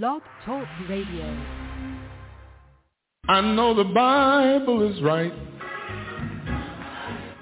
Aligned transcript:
Blog 0.00 0.22
Talk 0.46 0.66
Radio. 0.88 1.38
I 3.28 3.42
know 3.42 3.74
the 3.74 3.84
Bible 3.84 4.90
is 4.90 5.02
right. 5.02 5.34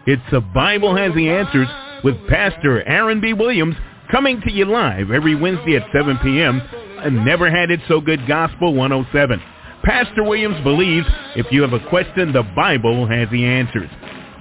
It's 0.04 0.22
The 0.32 0.40
Bible 0.40 0.96
Has 0.96 1.14
the 1.14 1.28
Answers 1.28 1.68
with 2.02 2.16
Pastor 2.26 2.82
Aaron 2.88 3.20
B. 3.20 3.34
Williams 3.34 3.76
coming 4.10 4.40
to 4.40 4.50
you 4.50 4.64
live 4.64 5.12
every 5.12 5.36
Wednesday 5.36 5.76
at 5.76 5.84
7 5.92 6.18
p.m. 6.24 6.60
and 6.98 7.24
Never 7.24 7.48
Had 7.48 7.70
It 7.70 7.78
So 7.86 8.00
Good 8.00 8.26
Gospel 8.26 8.74
107. 8.74 9.40
Pastor 9.84 10.24
Williams 10.24 10.60
believes 10.64 11.06
if 11.36 11.46
you 11.52 11.62
have 11.62 11.72
a 11.72 11.88
question, 11.88 12.32
the 12.32 12.42
Bible 12.56 13.06
has 13.06 13.28
the 13.30 13.44
answers. 13.44 13.88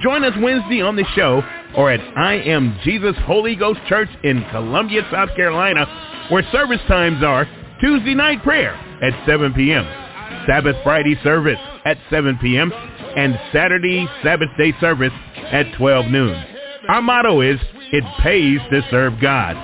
Join 0.01 0.23
us 0.23 0.33
Wednesday 0.41 0.81
on 0.81 0.95
the 0.95 1.05
show 1.15 1.43
or 1.77 1.91
at 1.91 1.99
I 2.17 2.37
Am 2.37 2.75
Jesus 2.83 3.13
Holy 3.25 3.55
Ghost 3.55 3.81
Church 3.87 4.09
in 4.23 4.43
Columbia, 4.49 5.07
South 5.11 5.29
Carolina, 5.35 5.85
where 6.31 6.43
service 6.51 6.81
times 6.87 7.23
are 7.23 7.47
Tuesday 7.79 8.13
night 8.13 8.43
prayer 8.43 8.73
at 9.01 9.13
7 9.25 9.53
p.m., 9.53 9.85
Sabbath 10.45 10.75
Friday 10.83 11.15
service 11.23 11.57
at 11.85 11.97
7 12.09 12.37
p.m., 12.41 12.73
and 13.15 13.39
Saturday 13.53 14.05
Sabbath 14.23 14.49
day 14.57 14.73
service 14.79 15.13
at 15.51 15.65
12 15.77 16.07
noon. 16.07 16.35
Our 16.89 17.01
motto 17.01 17.41
is, 17.41 17.59
it 17.91 18.03
pays 18.21 18.59
to 18.71 18.81
serve 18.91 19.19
God. 19.21 19.55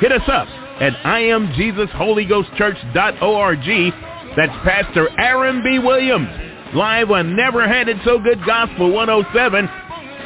Hit 0.00 0.10
us 0.12 0.26
up 0.28 0.46
at 0.80 0.94
IamJesusHolyGhostChurch.org. 1.04 3.94
That's 4.36 4.52
Pastor 4.64 5.08
Aaron 5.18 5.62
B. 5.64 5.78
Williams, 5.78 6.28
live 6.74 7.10
on 7.10 7.34
Never 7.36 7.66
Had 7.66 7.88
It 7.88 7.96
So 8.04 8.18
Good 8.18 8.44
Gospel 8.46 8.92
107. 8.92 9.66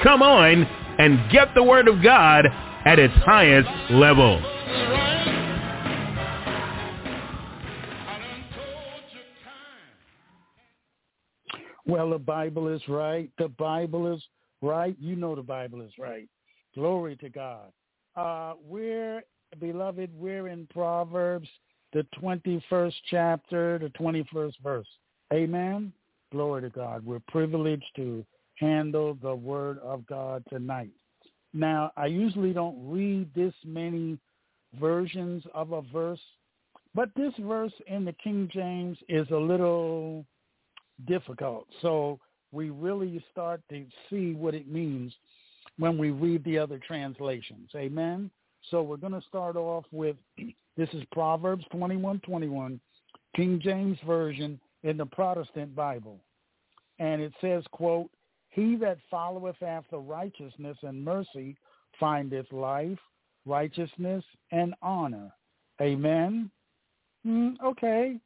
Come 0.02 0.22
on 0.22 0.64
and 0.98 1.30
get 1.30 1.54
the 1.54 1.62
Word 1.62 1.86
of 1.88 2.02
God 2.02 2.46
at 2.84 2.98
its 2.98 3.14
highest 3.24 3.70
level. 3.90 4.42
Well, 11.92 12.08
the 12.08 12.18
Bible 12.18 12.68
is 12.68 12.80
right. 12.88 13.28
The 13.36 13.48
Bible 13.48 14.14
is 14.14 14.22
right. 14.62 14.96
You 14.98 15.14
know 15.14 15.34
the 15.34 15.42
Bible 15.42 15.82
is 15.82 15.92
right. 15.98 16.26
Glory 16.74 17.16
to 17.16 17.28
God. 17.28 17.70
Uh, 18.16 18.54
we're, 18.66 19.22
beloved, 19.60 20.08
we're 20.16 20.48
in 20.48 20.66
Proverbs, 20.72 21.50
the 21.92 22.06
21st 22.18 22.94
chapter, 23.10 23.78
the 23.78 23.90
21st 23.90 24.54
verse. 24.62 24.86
Amen. 25.34 25.92
Glory 26.30 26.62
to 26.62 26.70
God. 26.70 27.04
We're 27.04 27.20
privileged 27.28 27.84
to 27.96 28.24
handle 28.54 29.18
the 29.20 29.34
word 29.34 29.78
of 29.80 30.06
God 30.06 30.44
tonight. 30.48 30.92
Now, 31.52 31.92
I 31.98 32.06
usually 32.06 32.54
don't 32.54 32.78
read 32.90 33.28
this 33.34 33.52
many 33.66 34.16
versions 34.80 35.44
of 35.52 35.72
a 35.72 35.82
verse, 35.92 36.20
but 36.94 37.10
this 37.16 37.34
verse 37.38 37.74
in 37.86 38.06
the 38.06 38.14
King 38.14 38.48
James 38.50 38.96
is 39.10 39.28
a 39.30 39.36
little 39.36 40.24
difficult. 41.06 41.66
So 41.80 42.18
we 42.52 42.70
really 42.70 43.24
start 43.30 43.60
to 43.70 43.84
see 44.10 44.34
what 44.34 44.54
it 44.54 44.68
means 44.68 45.12
when 45.78 45.98
we 45.98 46.10
read 46.10 46.44
the 46.44 46.58
other 46.58 46.78
translations. 46.78 47.70
Amen. 47.74 48.30
So 48.70 48.82
we're 48.82 48.96
going 48.96 49.14
to 49.14 49.26
start 49.28 49.56
off 49.56 49.84
with 49.90 50.16
this 50.76 50.88
is 50.92 51.02
Proverbs 51.12 51.64
21:21, 51.72 52.78
King 53.34 53.60
James 53.62 53.98
version 54.06 54.60
in 54.82 54.96
the 54.96 55.06
Protestant 55.06 55.74
Bible. 55.74 56.20
And 56.98 57.20
it 57.20 57.32
says, 57.40 57.64
quote, 57.72 58.10
"He 58.50 58.76
that 58.76 58.98
followeth 59.10 59.62
after 59.62 59.98
righteousness 59.98 60.76
and 60.82 61.04
mercy 61.04 61.56
findeth 61.98 62.50
life, 62.52 62.98
righteousness 63.46 64.24
and 64.50 64.74
honor." 64.82 65.32
Amen. 65.80 66.50
Mm, 67.26 67.54
okay. 67.64 68.18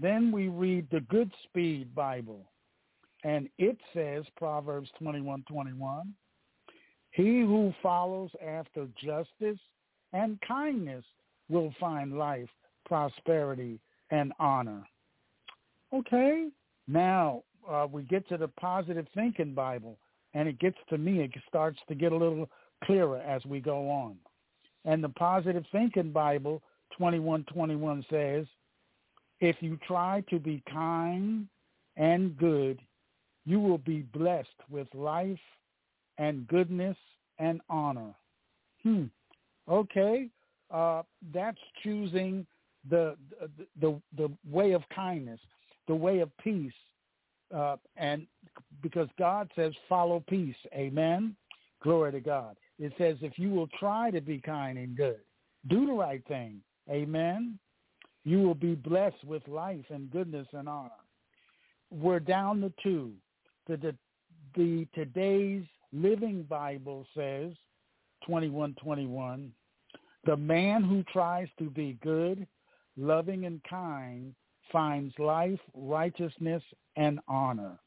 Then 0.00 0.30
we 0.30 0.48
read 0.48 0.86
the 0.90 1.00
Good 1.00 1.30
Speed 1.44 1.94
Bible, 1.94 2.44
and 3.24 3.48
it 3.58 3.78
says, 3.94 4.24
Proverbs 4.36 4.90
21:21, 5.00 6.12
He 7.12 7.40
who 7.40 7.72
follows 7.82 8.30
after 8.44 8.86
justice 8.96 9.58
and 10.12 10.38
kindness 10.46 11.04
will 11.48 11.72
find 11.80 12.18
life, 12.18 12.48
prosperity, 12.84 13.80
and 14.10 14.32
honor. 14.38 14.86
Okay, 15.92 16.48
now 16.88 17.42
uh, 17.68 17.86
we 17.90 18.02
get 18.02 18.28
to 18.28 18.36
the 18.36 18.48
Positive 18.48 19.06
Thinking 19.14 19.54
Bible, 19.54 19.98
and 20.34 20.48
it 20.48 20.58
gets 20.58 20.78
to 20.90 20.98
me, 20.98 21.20
it 21.22 21.30
starts 21.48 21.78
to 21.88 21.94
get 21.94 22.12
a 22.12 22.16
little 22.16 22.48
clearer 22.84 23.18
as 23.18 23.44
we 23.44 23.60
go 23.60 23.88
on. 23.88 24.16
And 24.84 25.02
the 25.02 25.08
Positive 25.10 25.64
Thinking 25.72 26.12
Bible 26.12 26.62
2121 26.98 28.04
says, 28.10 28.46
if 29.40 29.56
you 29.60 29.78
try 29.86 30.22
to 30.30 30.38
be 30.38 30.62
kind 30.70 31.46
and 31.96 32.36
good, 32.36 32.80
you 33.44 33.60
will 33.60 33.78
be 33.78 34.00
blessed 34.12 34.48
with 34.70 34.88
life 34.94 35.38
and 36.18 36.46
goodness 36.48 36.96
and 37.38 37.60
honor. 37.68 38.14
Hmm. 38.82 39.04
Okay. 39.68 40.28
Uh, 40.70 41.02
that's 41.32 41.58
choosing 41.82 42.46
the, 42.90 43.16
the 43.80 44.00
the 44.16 44.30
way 44.50 44.72
of 44.72 44.82
kindness, 44.94 45.40
the 45.86 45.94
way 45.94 46.20
of 46.20 46.30
peace, 46.38 46.72
uh, 47.54 47.76
and 47.96 48.26
because 48.82 49.08
God 49.18 49.50
says 49.54 49.72
follow 49.88 50.24
peace. 50.28 50.56
Amen. 50.74 51.36
Glory 51.82 52.12
to 52.12 52.20
God. 52.20 52.56
It 52.80 52.92
says 52.98 53.16
if 53.20 53.38
you 53.38 53.50
will 53.50 53.68
try 53.78 54.10
to 54.10 54.20
be 54.20 54.40
kind 54.40 54.76
and 54.76 54.96
good, 54.96 55.20
do 55.68 55.86
the 55.86 55.92
right 55.92 56.22
thing. 56.26 56.60
Amen 56.90 57.58
you 58.26 58.40
will 58.42 58.56
be 58.56 58.74
blessed 58.74 59.24
with 59.24 59.46
life 59.46 59.84
and 59.88 60.10
goodness 60.10 60.48
and 60.52 60.68
honor. 60.68 60.90
We're 61.92 62.18
down 62.18 62.60
to 62.62 62.72
two. 62.82 63.12
The, 63.68 63.76
the, 63.76 63.94
the 64.56 64.88
today's 64.96 65.62
Living 65.92 66.42
Bible 66.42 67.06
says, 67.14 67.52
2121, 68.26 69.52
the 70.24 70.36
man 70.36 70.82
who 70.82 71.04
tries 71.04 71.46
to 71.60 71.70
be 71.70 71.96
good, 72.02 72.48
loving, 72.96 73.46
and 73.46 73.62
kind 73.62 74.34
finds 74.72 75.16
life, 75.20 75.60
righteousness, 75.72 76.64
and 76.96 77.20
honor. 77.28 77.78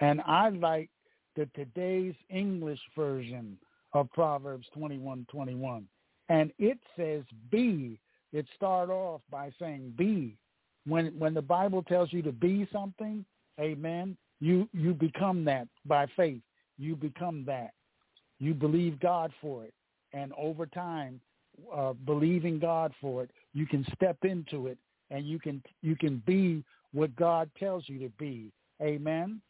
And 0.00 0.20
I 0.26 0.50
like 0.50 0.90
the 1.34 1.48
today's 1.54 2.14
English 2.28 2.80
version 2.94 3.56
of 3.94 4.12
Proverbs 4.12 4.66
21:21, 4.76 5.88
and 6.28 6.52
it 6.58 6.78
says, 6.94 7.24
"Be 7.48 7.98
it 8.32 8.46
start 8.54 8.90
off 8.90 9.20
by 9.30 9.50
saying 9.58 9.94
be. 9.96 10.36
When 10.86 11.18
when 11.18 11.34
the 11.34 11.42
Bible 11.42 11.82
tells 11.82 12.12
you 12.12 12.22
to 12.22 12.32
be 12.32 12.68
something, 12.72 13.24
amen, 13.60 14.16
you 14.40 14.68
you 14.72 14.94
become 14.94 15.44
that 15.44 15.68
by 15.84 16.06
faith. 16.16 16.42
You 16.78 16.96
become 16.96 17.44
that. 17.46 17.72
You 18.38 18.54
believe 18.54 19.00
God 19.00 19.32
for 19.40 19.64
it. 19.64 19.74
And 20.12 20.32
over 20.38 20.64
time, 20.64 21.20
uh, 21.74 21.92
believing 21.92 22.58
God 22.58 22.92
for 23.00 23.24
it, 23.24 23.30
you 23.52 23.66
can 23.66 23.84
step 23.94 24.16
into 24.22 24.68
it 24.68 24.78
and 25.10 25.26
you 25.26 25.38
can 25.38 25.62
you 25.82 25.96
can 25.96 26.22
be 26.26 26.64
what 26.92 27.14
God 27.16 27.50
tells 27.58 27.88
you 27.88 27.98
to 28.00 28.08
be. 28.18 28.50
Amen. 28.80 29.40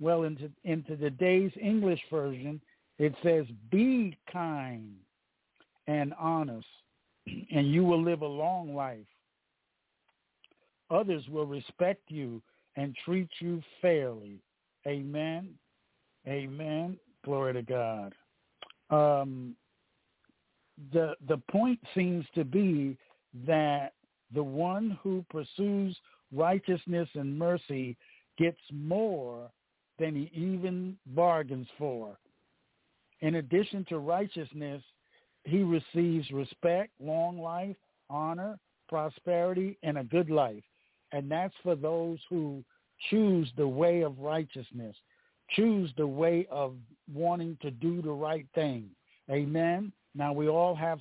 Well, 0.00 0.22
into 0.22 0.50
into 0.64 0.96
today's 0.96 1.52
English 1.60 2.00
version, 2.10 2.60
it 2.98 3.14
says, 3.22 3.46
"Be 3.70 4.16
kind 4.30 4.94
and 5.86 6.14
honest, 6.18 6.68
and 7.50 7.72
you 7.72 7.84
will 7.84 8.02
live 8.02 8.22
a 8.22 8.26
long 8.26 8.74
life. 8.74 9.06
Others 10.90 11.24
will 11.28 11.46
respect 11.46 12.02
you 12.08 12.40
and 12.76 12.96
treat 13.04 13.28
you 13.40 13.62
fairly. 13.82 14.40
Amen. 14.86 15.50
Amen. 16.26 16.98
Glory 17.24 17.54
to 17.54 17.62
God. 17.62 18.14
Um, 18.90 19.54
the 20.92 21.14
the 21.26 21.38
point 21.50 21.80
seems 21.94 22.24
to 22.34 22.44
be 22.44 22.96
that 23.46 23.92
the 24.32 24.42
one 24.42 24.98
who 25.02 25.24
pursues 25.30 25.96
righteousness 26.32 27.08
and 27.14 27.38
mercy 27.38 27.96
gets 28.38 28.60
more 28.72 29.50
than 29.98 30.14
he 30.14 30.30
even 30.32 30.96
bargains 31.08 31.66
for. 31.76 32.16
In 33.20 33.36
addition 33.36 33.84
to 33.88 33.98
righteousness, 33.98 34.82
he 35.48 35.62
receives 35.62 36.30
respect, 36.30 36.90
long 37.00 37.40
life, 37.40 37.76
honor, 38.10 38.58
prosperity, 38.88 39.78
and 39.82 39.98
a 39.98 40.04
good 40.04 40.30
life. 40.30 40.62
And 41.12 41.30
that's 41.30 41.54
for 41.62 41.74
those 41.74 42.18
who 42.28 42.62
choose 43.10 43.50
the 43.56 43.66
way 43.66 44.02
of 44.02 44.18
righteousness, 44.18 44.96
choose 45.50 45.90
the 45.96 46.06
way 46.06 46.46
of 46.50 46.74
wanting 47.12 47.56
to 47.62 47.70
do 47.70 48.02
the 48.02 48.10
right 48.10 48.46
thing. 48.54 48.90
Amen. 49.30 49.92
Now 50.14 50.32
we 50.32 50.48
all 50.48 50.74
have 50.74 51.00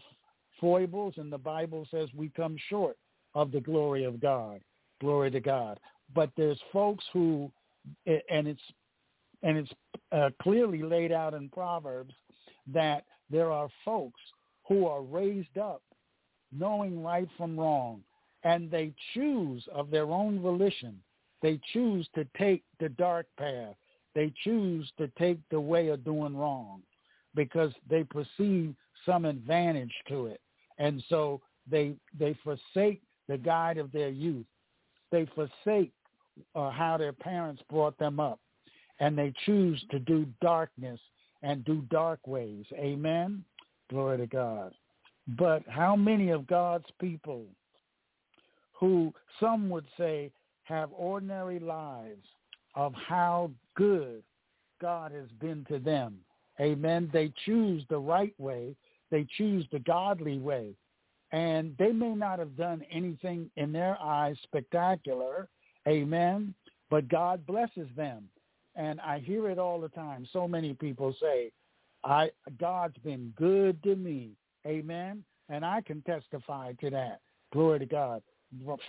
foibles 0.59 1.15
and 1.17 1.31
the 1.31 1.37
Bible 1.37 1.87
says 1.91 2.09
we 2.15 2.29
come 2.29 2.55
short 2.69 2.97
of 3.35 3.51
the 3.51 3.61
glory 3.61 4.03
of 4.03 4.19
God. 4.19 4.61
Glory 5.01 5.31
to 5.31 5.39
God. 5.39 5.79
But 6.15 6.31
there's 6.37 6.59
folks 6.71 7.03
who, 7.13 7.51
and 8.05 8.47
it's, 8.47 8.61
and 9.43 9.57
it's 9.57 9.71
uh, 10.11 10.29
clearly 10.41 10.81
laid 10.81 11.11
out 11.11 11.33
in 11.33 11.49
Proverbs 11.49 12.13
that 12.73 13.05
there 13.29 13.51
are 13.51 13.69
folks 13.83 14.19
who 14.67 14.85
are 14.85 15.01
raised 15.01 15.57
up 15.57 15.81
knowing 16.51 17.03
right 17.03 17.27
from 17.37 17.59
wrong 17.59 18.01
and 18.43 18.69
they 18.71 18.93
choose 19.13 19.63
of 19.73 19.89
their 19.89 20.05
own 20.05 20.39
volition. 20.39 20.97
They 21.41 21.59
choose 21.73 22.07
to 22.15 22.25
take 22.37 22.63
the 22.79 22.89
dark 22.89 23.27
path. 23.37 23.75
They 24.15 24.33
choose 24.43 24.89
to 24.97 25.07
take 25.19 25.39
the 25.49 25.59
way 25.59 25.89
of 25.89 26.03
doing 26.03 26.35
wrong 26.35 26.81
because 27.35 27.71
they 27.89 28.03
perceive 28.03 28.73
some 29.05 29.25
advantage 29.25 29.93
to 30.09 30.27
it. 30.27 30.41
And 30.77 31.03
so 31.09 31.41
they 31.69 31.93
they 32.17 32.35
forsake 32.43 33.01
the 33.27 33.37
guide 33.37 33.77
of 33.77 33.91
their 33.91 34.09
youth. 34.09 34.45
They 35.11 35.27
forsake 35.35 35.91
uh, 36.55 36.71
how 36.71 36.97
their 36.97 37.13
parents 37.13 37.61
brought 37.69 37.97
them 37.97 38.19
up, 38.19 38.39
and 38.99 39.17
they 39.17 39.33
choose 39.45 39.83
to 39.91 39.99
do 39.99 40.25
darkness 40.41 40.99
and 41.43 41.65
do 41.65 41.81
dark 41.89 42.25
ways. 42.25 42.65
Amen. 42.73 43.43
Glory 43.89 44.17
to 44.17 44.27
God. 44.27 44.73
But 45.37 45.63
how 45.67 45.95
many 45.95 46.29
of 46.29 46.47
God's 46.47 46.87
people 46.99 47.45
who 48.73 49.13
some 49.39 49.69
would 49.69 49.85
say 49.97 50.31
have 50.63 50.89
ordinary 50.93 51.59
lives 51.59 52.25
of 52.75 52.93
how 52.93 53.49
good 53.75 54.21
God 54.81 55.11
has 55.11 55.29
been 55.39 55.65
to 55.69 55.79
them. 55.79 56.17
Amen. 56.59 57.09
They 57.11 57.31
choose 57.45 57.83
the 57.89 57.97
right 57.97 58.33
way. 58.37 58.75
They 59.09 59.25
choose 59.37 59.65
the 59.71 59.79
godly 59.79 60.37
way. 60.37 60.73
And 61.31 61.75
they 61.77 61.91
may 61.91 62.13
not 62.13 62.39
have 62.39 62.55
done 62.55 62.83
anything 62.91 63.49
in 63.55 63.71
their 63.71 63.97
eyes 64.01 64.37
spectacular. 64.43 65.47
Amen. 65.87 66.53
But 66.89 67.09
God 67.09 67.45
blesses 67.45 67.87
them. 67.95 68.29
And 68.75 68.99
I 69.01 69.19
hear 69.19 69.49
it 69.49 69.57
all 69.57 69.81
the 69.81 69.89
time. 69.89 70.27
So 70.31 70.47
many 70.47 70.73
people 70.73 71.15
say, 71.19 71.51
I 72.07 72.29
God's 72.57 72.97
been 73.03 73.33
good 73.35 73.83
to 73.83 73.95
me. 73.95 74.31
Amen. 74.65 75.23
And 75.49 75.65
I 75.65 75.81
can 75.81 76.01
testify 76.03 76.73
to 76.79 76.89
that. 76.89 77.19
Glory 77.51 77.79
to 77.79 77.85
God. 77.85 78.21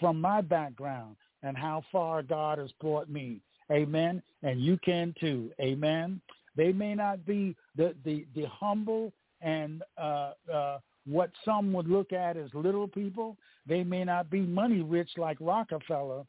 From 0.00 0.20
my 0.20 0.41
background 0.41 1.17
and 1.43 1.56
how 1.56 1.82
far 1.91 2.23
God 2.23 2.59
has 2.59 2.70
brought 2.81 3.11
me. 3.11 3.41
Amen. 3.70 4.23
And 4.43 4.61
you 4.61 4.79
can 4.79 5.15
too. 5.20 5.50
Amen. 5.61 6.20
They 6.56 6.73
may 6.73 6.94
not 6.94 7.26
be 7.26 7.56
the, 7.76 7.94
the, 8.05 8.25
the 8.35 8.47
humble 8.49 9.12
and 9.41 9.82
uh, 9.97 10.32
uh, 10.53 10.79
what 11.06 11.31
some 11.44 11.73
would 11.73 11.88
look 11.88 12.12
at 12.12 12.37
as 12.37 12.50
little 12.55 12.88
people. 12.88 13.37
They 13.67 13.82
may 13.85 14.05
not 14.05 14.31
be 14.31 14.41
money 14.41 14.81
rich 14.81 15.11
like 15.17 15.37
Rockefeller, 15.41 16.25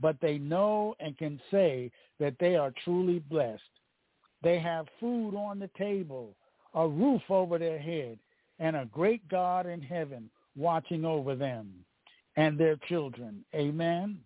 but 0.00 0.16
they 0.20 0.38
know 0.38 0.94
and 1.00 1.16
can 1.16 1.40
say 1.50 1.90
that 2.20 2.36
they 2.38 2.56
are 2.56 2.72
truly 2.84 3.18
blessed. 3.18 3.62
They 4.44 4.58
have 4.58 4.86
food 5.00 5.34
on 5.34 5.58
the 5.58 5.70
table, 5.76 6.36
a 6.74 6.86
roof 6.86 7.22
over 7.30 7.58
their 7.58 7.78
head, 7.78 8.18
and 8.58 8.76
a 8.76 8.88
great 8.92 9.26
God 9.28 9.66
in 9.66 9.80
heaven 9.80 10.30
watching 10.54 11.04
over 11.04 11.34
them 11.34 11.72
and 12.36 12.58
their 12.58 12.76
children. 12.88 13.44
Amen. 13.54 14.18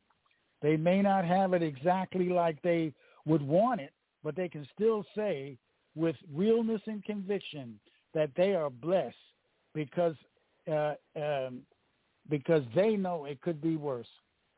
They 0.61 0.77
may 0.77 1.01
not 1.03 1.25
have 1.25 1.53
it 1.53 1.63
exactly 1.63 2.29
like 2.29 2.61
they 2.63 2.93
would 3.27 3.43
want 3.43 3.81
it, 3.81 3.93
but 4.25 4.35
they 4.35 4.49
can 4.49 4.67
still 4.75 5.05
say 5.15 5.57
with 5.95 6.17
realness 6.35 6.83
and 6.87 7.05
conviction 7.05 7.79
that 8.15 8.31
they 8.37 8.55
are 8.55 8.71
blessed 8.71 9.17
because 9.75 10.15
uh, 10.71 10.95
um, 11.17 11.61
because 12.29 12.63
they 12.75 12.97
know 12.97 13.25
it 13.25 13.41
could 13.41 13.61
be 13.63 13.77
worse. 13.77 14.09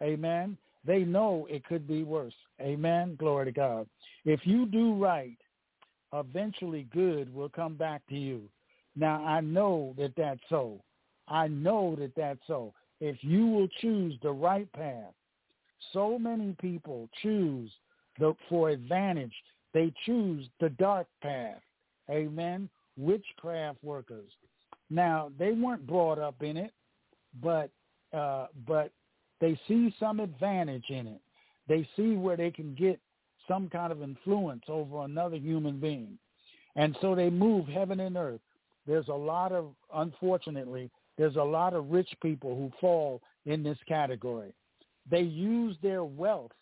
Amen. 0.02 0.56
They 0.84 1.00
know 1.00 1.46
it 1.48 1.64
could 1.64 1.86
be 1.86 2.02
worse. 2.02 2.34
Amen. 2.60 3.14
Glory 3.16 3.44
to 3.46 3.52
God. 3.52 3.86
If 4.24 4.40
you 4.44 4.66
do 4.66 4.94
right, 4.94 5.36
eventually 6.12 6.86
good 6.92 7.32
will 7.34 7.48
come 7.48 7.74
back 7.74 8.02
to 8.08 8.16
you. 8.16 8.42
Now 8.96 9.24
I 9.24 9.40
know 9.40 9.94
that 9.98 10.12
that's 10.16 10.40
so. 10.48 10.80
I 11.28 11.48
know 11.48 11.96
that 11.98 12.14
that's 12.16 12.40
so. 12.46 12.72
If 13.00 13.16
you 13.22 13.46
will 13.46 13.68
choose 13.80 14.14
the 14.22 14.32
right 14.32 14.70
path, 14.72 15.14
so 15.92 16.18
many 16.18 16.54
people 16.60 17.08
choose 17.22 17.70
the 18.18 18.34
for 18.48 18.70
advantage. 18.70 19.32
They 19.72 19.92
choose 20.04 20.48
the 20.60 20.70
dark 20.70 21.06
path. 21.22 21.60
Amen. 22.10 22.68
Witchcraft 22.96 23.78
workers. 23.82 24.30
Now 24.90 25.30
they 25.38 25.52
weren't 25.52 25.86
brought 25.86 26.18
up 26.18 26.42
in 26.42 26.56
it, 26.56 26.72
but 27.40 27.70
uh, 28.12 28.48
but 28.66 28.90
they 29.40 29.58
see 29.68 29.94
some 29.98 30.20
advantage 30.20 30.86
in 30.88 31.06
it. 31.06 31.20
They 31.68 31.88
see 31.96 32.16
where 32.16 32.36
they 32.36 32.50
can 32.50 32.74
get 32.74 32.98
some 33.50 33.68
kind 33.68 33.90
of 33.90 34.00
influence 34.00 34.62
over 34.68 35.02
another 35.02 35.36
human 35.36 35.80
being, 35.80 36.16
and 36.76 36.96
so 37.00 37.16
they 37.16 37.28
move 37.30 37.66
heaven 37.66 37.98
and 37.98 38.16
earth. 38.16 38.40
There's 38.86 39.08
a 39.08 39.12
lot 39.12 39.50
of, 39.50 39.72
unfortunately, 39.92 40.88
there's 41.18 41.34
a 41.34 41.42
lot 41.42 41.74
of 41.74 41.90
rich 41.90 42.08
people 42.22 42.54
who 42.54 42.70
fall 42.80 43.20
in 43.46 43.64
this 43.64 43.78
category. 43.88 44.54
They 45.10 45.22
use 45.22 45.76
their 45.82 46.04
wealth. 46.04 46.52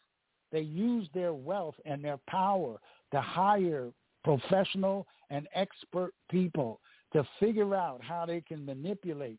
They 0.51 0.63
use 0.63 1.07
their 1.13 1.35
wealth 1.35 1.75
and 1.85 2.03
their 2.03 2.19
power 2.27 2.79
to 3.13 3.21
hire 3.21 3.91
professional 4.25 5.07
and 5.29 5.47
expert 5.55 6.15
people 6.31 6.81
to 7.13 7.23
figure 7.39 7.75
out 7.75 8.01
how 8.03 8.25
they 8.25 8.41
can 8.41 8.65
manipulate. 8.65 9.39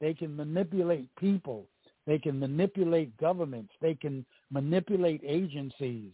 They 0.00 0.14
can 0.14 0.36
manipulate 0.36 1.08
people. 1.16 1.66
They 2.06 2.18
can 2.18 2.38
manipulate 2.38 3.16
governments. 3.16 3.72
They 3.82 3.94
can 3.94 4.24
manipulate 4.52 5.22
agencies 5.26 6.12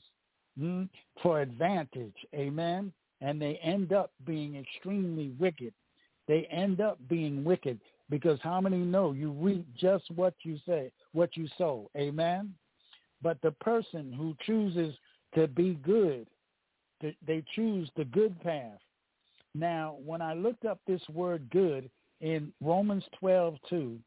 hmm, 0.59 0.85
for 1.23 1.41
advantage. 1.41 2.17
Amen. 2.35 2.93
And 3.21 3.41
they 3.41 3.57
end 3.63 3.93
up 3.93 4.13
being 4.27 4.57
extremely 4.57 5.33
wicked. 5.39 5.75
They 6.27 6.47
end 6.51 6.81
up 6.81 6.99
being 7.09 7.45
wicked 7.45 7.81
because 8.09 8.39
how 8.43 8.61
many 8.61 8.79
know 8.79 9.13
you 9.13 9.33
reap 9.33 9.67
just 9.77 10.11
what 10.15 10.35
you 10.43 10.59
say, 10.67 10.91
what 11.13 11.37
you 11.37 11.49
sow? 11.59 11.91
Amen. 11.97 12.55
But 13.23 13.41
the 13.43 13.53
person 13.53 14.13
who 14.13 14.35
chooses 14.47 14.95
to 15.35 15.47
be 15.47 15.75
good, 15.83 16.27
they 17.01 17.45
choose 17.55 17.91
the 17.97 18.05
good 18.05 18.41
path. 18.43 18.79
Now, 19.55 19.97
when 20.05 20.23
I 20.23 20.35
looked 20.35 20.65
up 20.65 20.81
this 20.87 21.03
word 21.13 21.49
good 21.51 21.91
in 22.21 22.53
Romans 22.61 23.05
12, 23.19 23.57
2, 23.69 23.99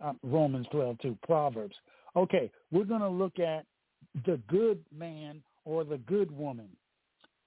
uh, 0.00 0.12
Romans 0.22 0.66
12, 0.70 0.98
2, 1.00 1.18
Proverbs. 1.24 1.74
Okay, 2.16 2.50
we're 2.70 2.84
going 2.84 3.00
to 3.00 3.08
look 3.08 3.38
at 3.38 3.64
the 4.26 4.40
good 4.48 4.78
man 4.96 5.42
or 5.68 5.84
the 5.84 5.98
good 5.98 6.36
woman. 6.36 6.68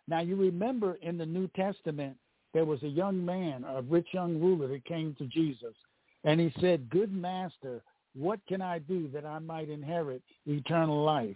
Now, 0.07 0.21
you 0.21 0.35
remember 0.35 0.99
in 1.01 1.17
the 1.17 1.25
New 1.25 1.47
Testament, 1.55 2.15
there 2.53 2.65
was 2.65 2.83
a 2.83 2.87
young 2.87 3.25
man, 3.25 3.63
a 3.63 3.81
rich 3.81 4.09
young 4.13 4.39
ruler 4.39 4.67
that 4.67 4.85
came 4.85 5.15
to 5.17 5.25
Jesus. 5.25 5.73
And 6.23 6.39
he 6.39 6.53
said, 6.61 6.89
good 6.91 7.11
master, 7.11 7.81
what 8.13 8.39
can 8.47 8.61
I 8.61 8.77
do 8.77 9.09
that 9.13 9.25
I 9.25 9.39
might 9.39 9.69
inherit 9.69 10.21
eternal 10.45 11.03
life? 11.03 11.35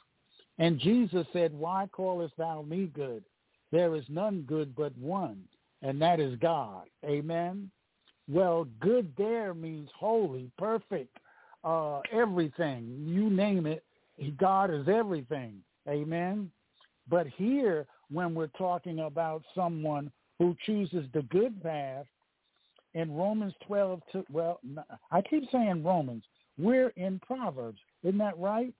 And 0.59 0.79
Jesus 0.79 1.25
said, 1.33 1.53
why 1.53 1.87
callest 1.91 2.37
thou 2.37 2.61
me 2.61 2.91
good? 2.93 3.23
There 3.71 3.95
is 3.95 4.05
none 4.07 4.43
good 4.47 4.75
but 4.75 4.95
one, 4.97 5.41
and 5.81 5.99
that 6.01 6.19
is 6.19 6.37
God. 6.39 6.83
Amen. 7.03 7.71
Well, 8.29 8.67
good 8.79 9.11
there 9.17 9.55
means 9.55 9.89
holy, 9.97 10.51
perfect, 10.57 11.17
uh, 11.63 12.01
everything. 12.11 13.05
You 13.07 13.29
name 13.31 13.65
it, 13.65 13.83
God 14.37 14.71
is 14.71 14.87
everything. 14.87 15.61
Amen. 15.89 16.51
But 17.09 17.27
here, 17.27 17.85
when 18.11 18.33
we're 18.33 18.47
talking 18.47 18.99
about 18.99 19.43
someone 19.53 20.11
who 20.39 20.55
chooses 20.65 21.05
the 21.13 21.21
good 21.23 21.61
path 21.61 22.05
in 22.93 23.13
Romans 23.13 23.53
12, 23.67 24.01
to, 24.11 24.25
well, 24.31 24.59
I 25.11 25.21
keep 25.21 25.43
saying 25.51 25.83
Romans. 25.83 26.23
We're 26.57 26.89
in 26.95 27.19
Proverbs. 27.19 27.79
Isn't 28.03 28.17
that 28.19 28.37
right? 28.37 28.73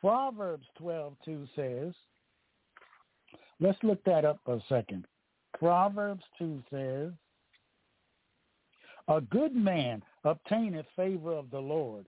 Proverbs 0.00 0.66
12, 0.78 1.14
2 1.24 1.48
says, 1.56 1.92
let's 3.58 3.78
look 3.82 4.02
that 4.04 4.24
up 4.24 4.38
for 4.44 4.54
a 4.54 4.62
second. 4.68 5.06
Proverbs 5.58 6.22
2 6.38 6.62
says, 6.70 7.12
a 9.08 9.20
good 9.20 9.54
man 9.54 10.02
obtaineth 10.24 10.86
favor 10.94 11.32
of 11.32 11.50
the 11.50 11.58
Lord, 11.58 12.06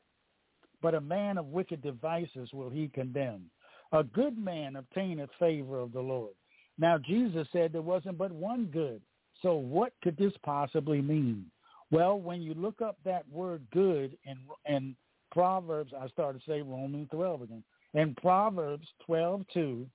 but 0.81 0.95
a 0.95 1.01
man 1.01 1.37
of 1.37 1.47
wicked 1.47 1.83
devices 1.83 2.49
will 2.53 2.71
he 2.71 2.89
condemn. 2.89 3.51
A 3.93 4.03
good 4.03 4.39
man 4.39 4.77
obtaineth 4.77 5.31
favor 5.39 5.79
of 5.79 5.93
the 5.93 6.01
Lord, 6.01 6.35
now, 6.79 6.99
Jesus 6.99 7.47
said 7.53 7.73
there 7.73 7.83
wasn't 7.83 8.19
but 8.19 8.33
one 8.33 8.67
good. 8.67 9.01
So 9.41 9.55
what 9.55 9.93
could 10.03 10.17
this 10.17 10.33
possibly 10.43 11.01
mean? 11.01 11.47
Well, 11.91 12.19
when 12.19 12.41
you 12.43 12.55
look 12.55 12.81
up 12.81 12.97
that 13.05 13.29
word 13.31 13.63
good 13.73 14.17
in, 14.25 14.39
in 14.67 14.97
Proverbs, 15.31 15.93
I 15.99 16.09
started 16.09 16.41
to 16.41 16.51
say 16.51 16.63
Romans 16.63 17.09
12 17.11 17.43
again. 17.43 17.65
In 17.95 18.15
Proverbs 18.15 18.87
12, 19.05 19.45
2, 19.53 19.87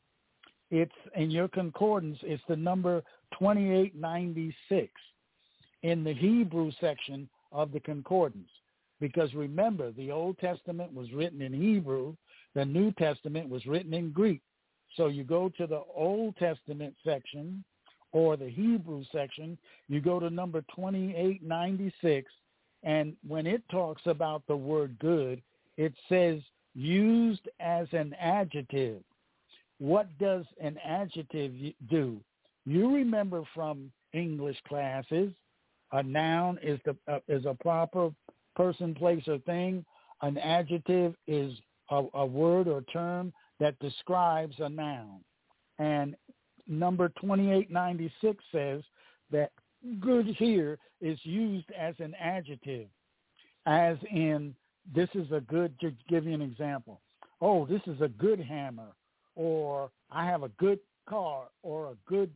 it's 0.69 0.91
in 1.15 1.31
your 1.31 1.47
concordance, 1.47 2.19
it's 2.21 2.43
the 2.47 2.55
number 2.55 3.01
2896 3.39 4.91
in 5.83 6.03
the 6.03 6.13
Hebrew 6.13 6.71
section 6.79 7.27
of 7.51 7.71
the 7.71 7.79
concordance. 7.79 8.49
Because 8.99 9.33
remember, 9.33 9.91
the 9.91 10.11
Old 10.11 10.37
Testament 10.39 10.93
was 10.93 11.11
written 11.13 11.41
in 11.41 11.53
Hebrew, 11.53 12.15
the 12.55 12.65
New 12.65 12.91
Testament 12.93 13.47
was 13.49 13.65
written 13.65 13.93
in 13.93 14.11
Greek. 14.11 14.41
So 14.95 15.07
you 15.07 15.23
go 15.23 15.49
to 15.57 15.67
the 15.67 15.83
Old 15.95 16.35
Testament 16.37 16.95
section 17.05 17.63
or 18.11 18.37
the 18.37 18.49
Hebrew 18.49 19.03
section, 19.11 19.57
you 19.89 20.01
go 20.01 20.19
to 20.19 20.29
number 20.29 20.61
2896, 20.75 22.31
and 22.83 23.15
when 23.27 23.45
it 23.45 23.61
talks 23.69 24.01
about 24.05 24.43
the 24.47 24.55
word 24.55 24.97
good, 24.99 25.41
it 25.75 25.93
says 26.09 26.39
used 26.73 27.47
as 27.59 27.87
an 27.91 28.15
adjective. 28.19 29.01
What 29.79 30.07
does 30.19 30.45
an 30.59 30.77
adjective 30.83 31.53
do? 31.89 32.19
You 32.65 32.95
remember 32.95 33.43
from 33.53 33.91
English 34.13 34.57
classes, 34.67 35.31
a 35.91 36.03
noun 36.03 36.59
is 36.61 36.79
the 36.85 36.95
uh, 37.07 37.19
is 37.27 37.45
a 37.45 37.53
proper 37.53 38.11
person, 38.57 38.93
place, 38.93 39.23
or 39.27 39.37
thing. 39.39 39.85
An 40.21 40.37
adjective 40.39 41.15
is 41.27 41.53
a, 41.91 42.03
a 42.15 42.25
word 42.25 42.67
or 42.67 42.81
term 42.81 43.31
that 43.59 43.79
describes 43.79 44.55
a 44.59 44.67
noun. 44.67 45.19
And 45.79 46.15
number 46.67 47.09
2896 47.21 48.43
says 48.51 48.81
that 49.31 49.51
good 49.99 50.25
here 50.25 50.79
is 50.99 51.19
used 51.23 51.69
as 51.77 51.95
an 51.99 52.15
adjective, 52.19 52.87
as 53.67 53.97
in 54.11 54.55
this 54.93 55.09
is 55.13 55.31
a 55.31 55.41
good, 55.41 55.79
to 55.81 55.93
give 56.09 56.25
you 56.25 56.33
an 56.33 56.41
example. 56.41 57.01
Oh, 57.41 57.67
this 57.67 57.81
is 57.85 58.01
a 58.01 58.07
good 58.07 58.39
hammer, 58.39 58.95
or 59.35 59.91
I 60.11 60.25
have 60.25 60.41
a 60.41 60.49
good 60.49 60.79
car, 61.07 61.43
or 61.61 61.91
a 61.91 61.95
good, 62.07 62.31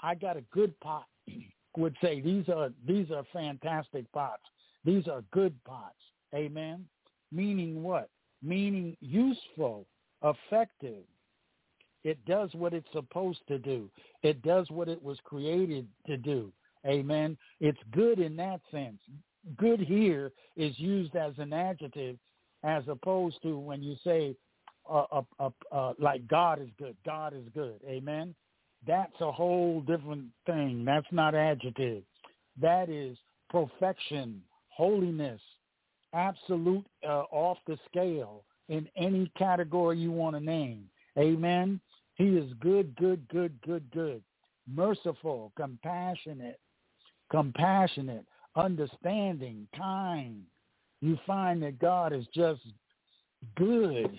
I 0.00 0.14
got 0.14 0.36
a 0.36 0.44
good 0.52 0.78
pot. 0.80 1.06
Would 1.76 1.96
say 2.00 2.22
these 2.22 2.48
are 2.48 2.70
these 2.86 3.10
are 3.10 3.22
fantastic 3.34 4.10
pots. 4.12 4.40
These 4.86 5.08
are 5.08 5.22
good 5.32 5.52
pots. 5.64 5.94
Amen. 6.34 6.86
Meaning 7.32 7.82
what? 7.82 8.08
Meaning 8.42 8.96
useful, 9.00 9.86
effective. 10.22 11.02
It 12.04 12.24
does 12.24 12.50
what 12.54 12.72
it's 12.72 12.86
supposed 12.92 13.40
to 13.48 13.58
do. 13.58 13.90
It 14.22 14.40
does 14.42 14.70
what 14.70 14.88
it 14.88 15.02
was 15.02 15.18
created 15.24 15.88
to 16.06 16.16
do. 16.16 16.52
Amen. 16.86 17.36
It's 17.60 17.80
good 17.90 18.20
in 18.20 18.36
that 18.36 18.60
sense. 18.70 19.00
Good 19.56 19.80
here 19.80 20.30
is 20.56 20.78
used 20.78 21.16
as 21.16 21.32
an 21.38 21.52
adjective 21.52 22.16
as 22.62 22.84
opposed 22.86 23.42
to 23.42 23.58
when 23.58 23.82
you 23.82 23.96
say 24.04 24.36
uh, 24.88 25.04
uh, 25.10 25.22
uh, 25.40 25.50
uh, 25.72 25.92
like 25.98 26.28
God 26.28 26.62
is 26.62 26.68
good. 26.78 26.96
God 27.04 27.34
is 27.34 27.48
good. 27.54 27.80
Amen. 27.88 28.36
That's 28.86 29.20
a 29.20 29.32
whole 29.32 29.80
different 29.80 30.26
thing. 30.46 30.84
That's 30.84 31.06
not 31.10 31.34
adjective. 31.34 32.04
That 32.60 32.88
is 32.88 33.18
perfection, 33.50 34.42
holiness, 34.76 35.40
absolute 36.12 36.84
uh, 37.06 37.22
off 37.30 37.58
the 37.66 37.78
scale 37.88 38.44
in 38.68 38.86
any 38.96 39.30
category 39.38 39.98
you 39.98 40.12
want 40.12 40.36
to 40.36 40.40
name. 40.40 40.84
Amen. 41.18 41.80
He 42.16 42.24
is 42.24 42.52
good, 42.60 42.94
good, 42.96 43.26
good, 43.28 43.58
good, 43.62 43.90
good. 43.90 44.22
Merciful, 44.70 45.52
compassionate, 45.56 46.60
compassionate, 47.30 48.26
understanding, 48.54 49.66
kind. 49.76 50.42
You 51.00 51.18
find 51.26 51.62
that 51.62 51.78
God 51.78 52.12
is 52.12 52.26
just 52.34 52.60
good. 53.56 54.18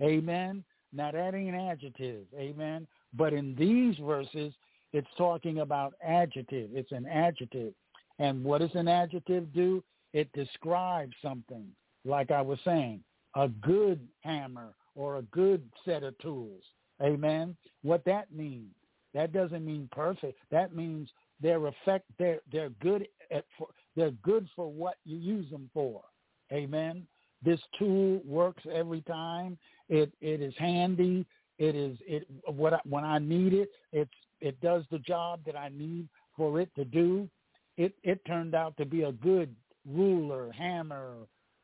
Amen. 0.00 0.64
Now 0.92 1.10
that 1.10 1.34
ain't 1.34 1.56
adjective. 1.56 2.26
Amen. 2.38 2.86
But 3.14 3.32
in 3.32 3.54
these 3.56 3.96
verses, 4.04 4.52
it's 4.92 5.08
talking 5.16 5.58
about 5.58 5.94
adjective. 6.02 6.70
It's 6.72 6.92
an 6.92 7.06
adjective. 7.06 7.72
And 8.18 8.44
what 8.44 8.60
does 8.60 8.74
an 8.74 8.88
adjective 8.88 9.52
do? 9.52 9.82
It 10.12 10.32
describes 10.32 11.14
something. 11.22 11.66
Like 12.04 12.30
I 12.30 12.40
was 12.40 12.58
saying, 12.64 13.02
a 13.36 13.48
good 13.48 14.00
hammer 14.20 14.74
or 14.94 15.16
a 15.18 15.22
good 15.22 15.62
set 15.84 16.02
of 16.02 16.18
tools. 16.18 16.62
Amen. 17.02 17.56
What 17.82 18.04
that 18.06 18.32
means? 18.32 18.74
That 19.14 19.32
doesn't 19.32 19.64
mean 19.64 19.88
perfect. 19.92 20.38
That 20.50 20.74
means 20.74 21.08
they're 21.40 21.66
effect. 21.66 22.06
They're 22.18 22.40
they're 22.52 22.70
good 22.80 23.06
at 23.30 23.44
for, 23.56 23.68
they're 23.96 24.10
good 24.10 24.48
for 24.56 24.70
what 24.70 24.96
you 25.04 25.16
use 25.16 25.50
them 25.50 25.70
for. 25.72 26.02
Amen. 26.52 27.06
This 27.44 27.60
tool 27.78 28.20
works 28.24 28.64
every 28.72 29.02
time. 29.02 29.58
It 29.88 30.12
it 30.20 30.40
is 30.40 30.54
handy. 30.58 31.24
It 31.58 31.74
is 31.74 31.98
it 32.06 32.26
what 32.46 32.74
I, 32.74 32.80
when 32.88 33.04
I 33.04 33.18
need 33.18 33.52
it. 33.52 33.70
It's 33.92 34.10
it 34.40 34.60
does 34.60 34.84
the 34.90 34.98
job 34.98 35.40
that 35.46 35.56
I 35.56 35.68
need 35.68 36.08
for 36.36 36.60
it 36.60 36.70
to 36.76 36.84
do. 36.84 37.28
It 37.78 37.94
it 38.02 38.22
turned 38.26 38.54
out 38.54 38.76
to 38.76 38.84
be 38.84 39.04
a 39.04 39.12
good 39.12 39.54
ruler, 39.86 40.52
hammer, 40.52 41.14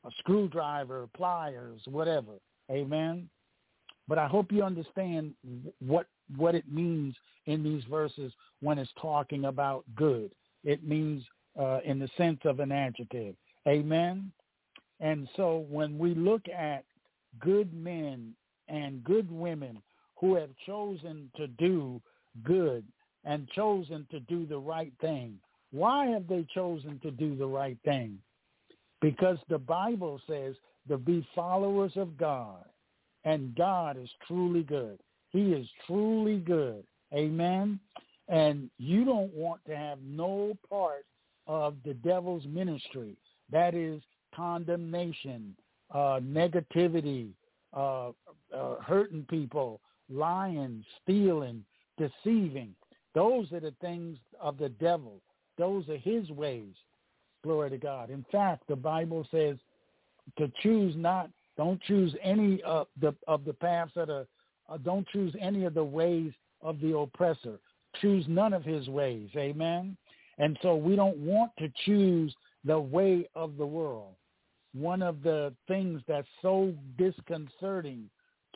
a 0.05 0.11
screwdriver, 0.21 1.09
pliers, 1.15 1.81
whatever. 1.87 2.33
Amen. 2.71 3.29
But 4.07 4.19
I 4.19 4.27
hope 4.27 4.53
you 4.53 4.63
understand 4.63 5.35
what 5.81 6.07
what 6.37 6.55
it 6.55 6.71
means 6.71 7.15
in 7.47 7.63
these 7.63 7.83
verses 7.91 8.33
when 8.61 8.79
it's 8.79 8.91
talking 9.01 9.47
about 9.47 9.85
good. 9.97 10.31
It 10.63 10.87
means 10.87 11.23
uh, 11.59 11.81
in 11.85 11.99
the 11.99 12.09
sense 12.17 12.41
of 12.45 12.61
an 12.61 12.73
adjective. 12.73 13.35
Amen. 13.67 14.33
And 15.01 15.29
so 15.37 15.67
when 15.69 15.99
we 15.99 16.15
look 16.15 16.43
at 16.49 16.85
good 17.41 17.75
men 17.75 18.35
and 18.69 19.03
good 19.05 19.31
women 19.31 19.83
who 20.17 20.37
have 20.37 20.51
chosen 20.65 21.31
to 21.37 21.49
do 21.49 22.01
good 22.45 22.85
and 23.25 23.49
chosen 23.51 24.07
to 24.11 24.21
do 24.21 24.47
the 24.47 24.59
right 24.59 24.93
thing, 25.01 25.39
why 25.75 26.07
have 26.07 26.29
they 26.29 26.47
chosen 26.55 27.01
to 27.03 27.11
do 27.11 27.35
the 27.35 27.47
right 27.47 27.77
thing? 27.85 28.21
Because 29.01 29.39
the 29.49 29.59
Bible 29.59 30.21
says 30.29 30.55
to 30.87 30.97
be 30.97 31.27
followers 31.35 31.91
of 31.97 32.17
God 32.17 32.65
and 33.25 33.57
God 33.57 33.97
is 34.01 34.09
truly 34.25 34.63
good. 34.63 35.01
He 35.31 35.53
is 35.53 35.67
truly 35.85 36.37
good. 36.37 36.85
Amen. 37.13 37.81
And 38.29 38.71
you 38.79 39.05
don't 39.05 39.35
want 39.35 39.63
to 39.67 39.77
have 39.77 39.99
no 40.01 40.57
part 40.71 41.07
of 41.49 41.75
the 41.85 41.95
devil's 41.95 42.47
ministry. 42.47 43.17
That 43.51 43.75
is 43.75 44.01
condemnation, 44.33 45.57
uh, 45.93 46.21
negativity, 46.23 47.31
uh, 47.77 48.11
uh, 48.57 48.77
hurting 48.87 49.27
people, 49.29 49.81
lying, 50.09 50.85
stealing, 51.03 51.65
deceiving. 51.99 52.77
Those 53.13 53.53
are 53.53 53.61
the 53.61 53.75
things 53.81 54.19
of 54.41 54.57
the 54.57 54.69
devil. 54.69 55.21
Those 55.59 55.89
are 55.89 55.97
his 55.97 56.29
ways. 56.31 56.73
Glory 57.43 57.71
to 57.71 57.79
God. 57.79 58.11
In 58.11 58.25
fact, 58.33 58.65
the 58.69 58.77
Bible 58.77 59.27
says 59.31 59.57
to 60.39 60.51
choose 60.63 60.95
not 60.97 61.31
don't 61.57 61.81
choose 61.83 62.15
any 62.23 62.63
of 62.63 62.89
the 63.01 63.15
of 63.29 63.45
the 63.45 63.53
paths 63.53 63.93
that 63.95 64.11
are. 64.11 64.27
Uh, 64.69 64.79
don't 64.79 65.07
choose 65.09 65.35
any 65.41 65.65
of 65.65 65.75
the 65.75 65.85
ways 65.85 66.33
of 66.63 66.81
the 66.81 66.97
oppressor. 66.97 67.59
Choose 68.01 68.25
none 68.29 68.55
of 68.55 68.65
his 68.65 68.89
ways. 68.89 69.29
Amen. 69.37 69.97
And 70.39 70.59
so 70.63 70.75
we 70.75 70.97
don't 70.97 71.19
want 71.19 71.53
to 71.59 71.71
choose 71.85 72.35
the 72.65 72.79
way 72.79 73.29
of 73.35 73.57
the 73.57 73.67
world. 73.67 74.15
One 74.73 75.03
of 75.03 75.23
the 75.23 75.53
things 75.69 76.01
that's 76.09 76.27
so 76.43 76.75
disconcerting 76.99 78.09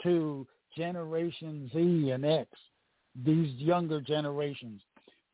to 0.02 0.46
Generation 0.76 1.70
Z 1.72 2.10
and 2.10 2.24
X, 2.24 2.48
these 3.24 3.54
younger 3.56 4.00
generations, 4.00 4.80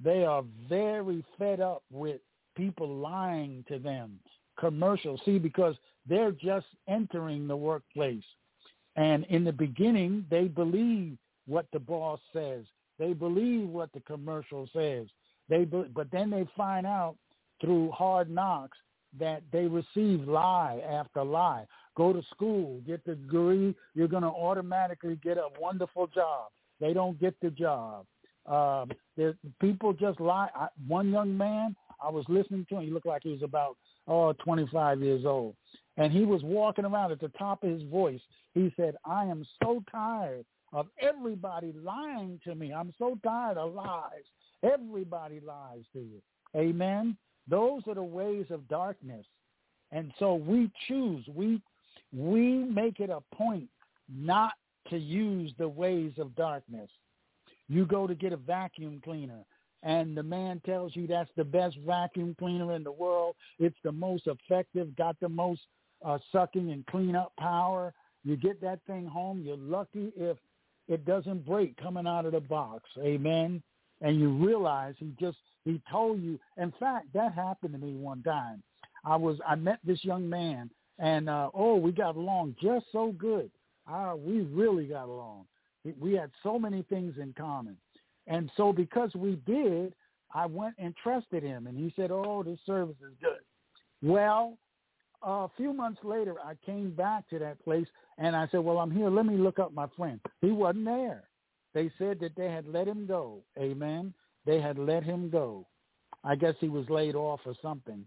they 0.03 0.25
are 0.25 0.45
very 0.69 1.25
fed 1.39 1.61
up 1.61 1.83
with 1.91 2.21
people 2.57 2.89
lying 2.89 3.65
to 3.69 3.79
them. 3.79 4.19
Commercial. 4.59 5.21
See, 5.25 5.39
because 5.39 5.75
they're 6.09 6.33
just 6.33 6.67
entering 6.89 7.47
the 7.47 7.57
workplace. 7.57 8.25
And 8.97 9.25
in 9.25 9.45
the 9.45 9.53
beginning, 9.53 10.25
they 10.31 10.45
believe 10.45 11.19
what 11.47 11.67
the 11.73 11.81
boss 11.81 12.21
says. 12.33 12.65
They 12.99 13.13
believe 13.13 13.69
what 13.69 13.93
the 13.93 14.01
commercial 14.01 14.69
says. 14.73 15.07
They 15.49 15.65
but 15.65 16.11
then 16.11 16.31
they 16.31 16.47
find 16.57 16.87
out 16.87 17.17
through 17.61 17.91
hard 17.91 18.31
knocks 18.31 18.79
that 19.19 19.43
they 19.53 19.67
receive 19.67 20.27
lie 20.27 20.81
after 20.89 21.23
lie. 21.23 21.67
Go 21.97 22.13
to 22.13 22.23
school, 22.35 22.81
get 22.87 23.05
the 23.05 23.15
degree, 23.15 23.75
you're 23.95 24.09
going 24.09 24.23
to 24.23 24.29
automatically 24.29 25.19
get 25.23 25.37
a 25.37 25.49
wonderful 25.61 26.09
job. 26.09 26.49
They 26.81 26.93
don't 26.93 27.21
get 27.21 27.35
the 27.41 27.51
job. 27.51 28.07
Um, 28.47 28.91
people 29.61 29.93
just 29.93 30.21
lie. 30.21 30.49
I, 30.55 30.69
one 30.87 31.11
young 31.11 31.37
man, 31.37 31.75
I 32.03 32.11
was 32.11 32.25
listening 32.29 32.67
to 32.69 32.77
him. 32.77 32.83
He 32.83 32.91
looked 32.91 33.07
like 33.07 33.23
he 33.23 33.31
was 33.31 33.43
about 33.43 33.77
oh 34.07 34.33
25 34.35 35.01
years 35.01 35.25
old, 35.25 35.55
and 35.97 36.13
he 36.13 36.25
was 36.25 36.43
walking 36.43 36.85
around 36.85 37.13
at 37.13 37.21
the 37.21 37.31
top 37.39 37.63
of 37.63 37.71
his 37.71 37.83
voice. 37.85 38.21
He 38.53 38.73
said, 38.77 38.97
I 39.05 39.25
am 39.25 39.47
so 39.63 39.83
tired 39.91 40.45
of 40.73 40.87
everybody 41.01 41.73
lying 41.83 42.41
to 42.45 42.55
me. 42.55 42.73
I'm 42.73 42.93
so 42.99 43.19
tired 43.25 43.57
of 43.57 43.75
lies. 43.75 44.25
Everybody 44.63 45.41
lies 45.41 45.85
to 45.93 46.01
you. 46.01 46.21
Amen. 46.57 47.17
Those 47.49 47.83
are 47.87 47.95
the 47.95 48.03
ways 48.03 48.47
of 48.51 48.67
darkness. 48.69 49.25
And 49.93 50.13
so 50.19 50.35
we 50.35 50.71
choose, 50.89 51.25
we 51.35 51.61
we 52.13 52.65
make 52.65 53.01
it 53.01 53.11
a 53.11 53.21
point 53.35 53.69
not 54.13 54.53
to 54.91 54.99
use 54.99 55.53
the 55.59 55.69
ways 55.69 56.13
of 56.19 56.35
darkness. 56.37 56.91
You 57.69 57.87
go 57.87 58.07
to 58.07 58.15
get 58.15 58.33
a 58.33 58.37
vacuum 58.37 59.01
cleaner 59.03 59.45
and 59.85 60.17
the 60.17 60.23
man 60.23 60.61
tells 60.65 60.97
you 60.97 61.07
that's 61.07 61.31
the 61.37 61.45
best 61.45 61.77
vacuum 61.87 62.35
cleaner 62.39 62.75
in 62.75 62.83
the 62.83 62.93
world. 62.93 63.37
It's 63.59 63.77
the 63.85 63.93
most 63.93 64.27
effective, 64.27 64.97
got 64.97 65.21
the 65.21 65.29
most 65.29 65.61
uh, 66.05 66.19
sucking 66.33 66.71
and 66.71 66.87
cleanup 66.87 67.33
power. 67.39 67.93
You 68.25 68.37
get 68.37 68.61
that 68.63 68.81
thing 68.87 69.07
home. 69.07 69.43
You're 69.45 69.59
lucky 69.59 70.11
if 70.17 70.39
it 70.89 71.05
doesn't 71.05 71.47
break 71.47 71.77
coming 71.77 72.07
out 72.07 72.25
of 72.25 72.33
the 72.33 72.41
box. 72.41 72.85
Amen. 72.99 73.63
And 74.01 74.19
you 74.19 74.31
realize 74.31 74.95
he 74.99 75.13
just 75.21 75.39
he 75.65 75.81
told 75.91 76.21
you. 76.23 76.39
In 76.57 76.73
fact, 76.81 77.07
that 77.15 77.35
happened 77.35 77.73
to 77.73 77.79
me 77.79 77.95
one 77.95 78.23
time. 78.23 78.63
I 79.05 79.17
was 79.17 79.39
I 79.47 79.55
met 79.55 79.81
this 79.85 80.03
young 80.03 80.29
man 80.29 80.71
and 80.99 81.29
uh, 81.29 81.51
oh, 81.53 81.77
we 81.77 81.93
got 81.93 82.17
along 82.17 82.57
just 82.61 82.87
so 82.91 83.13
good. 83.19 83.51
Uh, 83.91 84.15
we 84.17 84.41
really 84.43 84.87
got 84.87 85.09
along. 85.09 85.45
We, 86.01 86.15
had 86.15 86.31
so 86.43 86.59
many 86.59 86.83
things 86.83 87.15
in 87.21 87.35
common, 87.37 87.77
and 88.27 88.51
so 88.57 88.73
because 88.73 89.15
we 89.15 89.37
did, 89.47 89.95
I 90.33 90.47
went 90.47 90.75
and 90.79 90.95
trusted 90.97 91.43
him, 91.43 91.67
and 91.67 91.77
he 91.77 91.93
said, 91.95 92.11
"Oh, 92.11 92.43
this 92.43 92.59
service 92.65 92.97
is 93.03 93.15
good." 93.21 93.41
Well, 94.03 94.57
a 95.23 95.49
few 95.57 95.73
months 95.73 96.01
later, 96.03 96.37
I 96.45 96.55
came 96.67 96.91
back 96.91 97.29
to 97.31 97.39
that 97.39 97.63
place, 97.65 97.87
and 98.19 98.35
I 98.35 98.49
said, 98.49 98.61
"Well, 98.61 98.79
I'm 98.79 98.91
here. 98.91 99.11
Let 99.11 99.27
me 99.27 99.37
look 99.37 99.59
up 99.59 99.73
my 99.73 99.87
friend." 99.97 100.21
He 100.41 100.51
wasn't 100.51 100.87
there. 100.87 101.25
They 101.75 101.91
said 101.99 102.21
that 102.21 102.37
they 102.37 102.51
had 102.51 102.67
let 102.67 102.89
him 102.89 103.07
go. 103.07 103.43
Amen. 103.59 104.15
They 104.47 104.61
had 104.61 104.79
let 104.79 105.03
him 105.03 105.29
go. 105.29 105.67
I 106.23 106.37
guess 106.37 106.55
he 106.61 106.69
was 106.69 106.89
laid 106.89 107.15
off 107.15 107.41
or 107.45 107.55
something. 107.61 108.07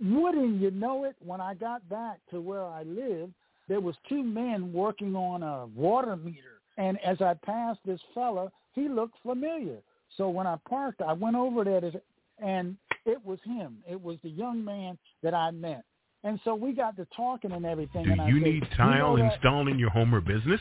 Wouldn't 0.00 0.60
you 0.60 0.70
know 0.70 1.04
it? 1.04 1.16
When 1.24 1.40
I 1.40 1.54
got 1.54 1.88
back 1.88 2.18
to 2.30 2.40
where 2.40 2.64
I 2.64 2.82
lived, 2.82 3.32
there 3.66 3.80
was 3.80 3.96
two 4.08 4.22
men 4.22 4.72
working 4.72 5.16
on 5.16 5.42
a 5.42 5.66
water 5.74 6.16
meter. 6.16 6.60
And 6.76 6.98
as 7.04 7.20
I 7.20 7.34
passed 7.34 7.80
this 7.84 8.00
fella, 8.14 8.50
he 8.72 8.88
looked 8.88 9.16
familiar. 9.22 9.78
So 10.16 10.28
when 10.28 10.46
I 10.46 10.56
parked, 10.68 11.00
I 11.00 11.12
went 11.12 11.36
over 11.36 11.64
there 11.64 11.80
to, 11.80 12.00
and 12.38 12.76
it 13.04 13.24
was 13.24 13.38
him. 13.44 13.78
It 13.88 14.00
was 14.00 14.18
the 14.22 14.30
young 14.30 14.64
man 14.64 14.98
that 15.22 15.34
I 15.34 15.50
met. 15.50 15.84
And 16.24 16.40
so 16.44 16.54
we 16.54 16.72
got 16.72 16.96
to 16.96 17.06
talking 17.16 17.52
and 17.52 17.64
everything. 17.64 18.04
Do 18.04 18.12
and 18.12 18.20
I 18.20 18.28
you 18.28 18.40
said, 18.40 18.42
need 18.42 18.68
tile 18.76 19.16
you 19.16 19.24
know 19.24 19.32
installed 19.32 19.68
in 19.68 19.78
your 19.78 19.90
home 19.90 20.14
or 20.14 20.20
business? 20.20 20.60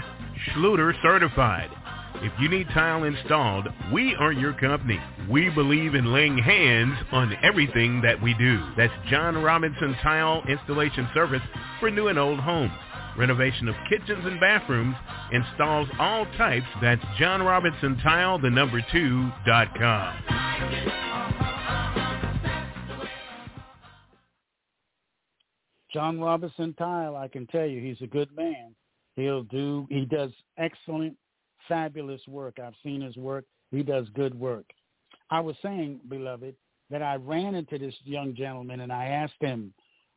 Schluter 0.49 0.93
certified. 1.01 1.69
If 2.15 2.31
you 2.39 2.49
need 2.49 2.67
tile 2.69 3.03
installed, 3.03 3.67
we 3.91 4.15
are 4.15 4.31
your 4.31 4.53
company. 4.53 4.99
We 5.29 5.49
believe 5.49 5.95
in 5.95 6.13
laying 6.13 6.37
hands 6.37 6.97
on 7.11 7.35
everything 7.41 8.01
that 8.01 8.21
we 8.21 8.33
do. 8.35 8.61
That's 8.77 8.93
John 9.09 9.41
Robinson 9.41 9.95
Tile 10.03 10.43
Installation 10.47 11.07
Service 11.13 11.41
for 11.79 11.89
new 11.89 12.09
and 12.09 12.19
old 12.19 12.39
homes. 12.39 12.71
Renovation 13.17 13.67
of 13.67 13.75
kitchens 13.89 14.25
and 14.25 14.39
bathrooms, 14.39 14.95
installs 15.31 15.89
all 15.99 16.25
types. 16.37 16.67
That's 16.81 17.03
John 17.19 17.41
Robinson 17.41 17.97
Tile, 18.03 18.39
the 18.39 18.49
number 18.49 18.85
two, 18.91 19.29
dot 19.45 19.73
com. 19.77 20.15
John 25.91 26.21
Robinson 26.21 26.73
Tile, 26.75 27.17
I 27.17 27.27
can 27.27 27.47
tell 27.47 27.65
you, 27.65 27.81
he's 27.81 28.01
a 28.01 28.07
good 28.07 28.29
man. 28.33 28.73
He'll 29.17 29.43
do, 29.43 29.87
he 29.89 30.05
does 30.05 30.31
excellent, 30.57 31.17
fabulous 31.67 32.21
work. 32.27 32.57
I've 32.59 32.73
seen 32.83 33.01
his 33.01 33.17
work. 33.17 33.45
He 33.71 33.83
does 33.83 34.07
good 34.13 34.37
work. 34.37 34.65
I 35.29 35.39
was 35.39 35.55
saying, 35.61 36.01
beloved, 36.09 36.55
that 36.89 37.01
I 37.01 37.15
ran 37.15 37.55
into 37.55 37.77
this 37.77 37.95
young 38.03 38.35
gentleman 38.35 38.81
and 38.81 38.91
I 38.91 39.05
asked 39.05 39.39
him, 39.39 39.73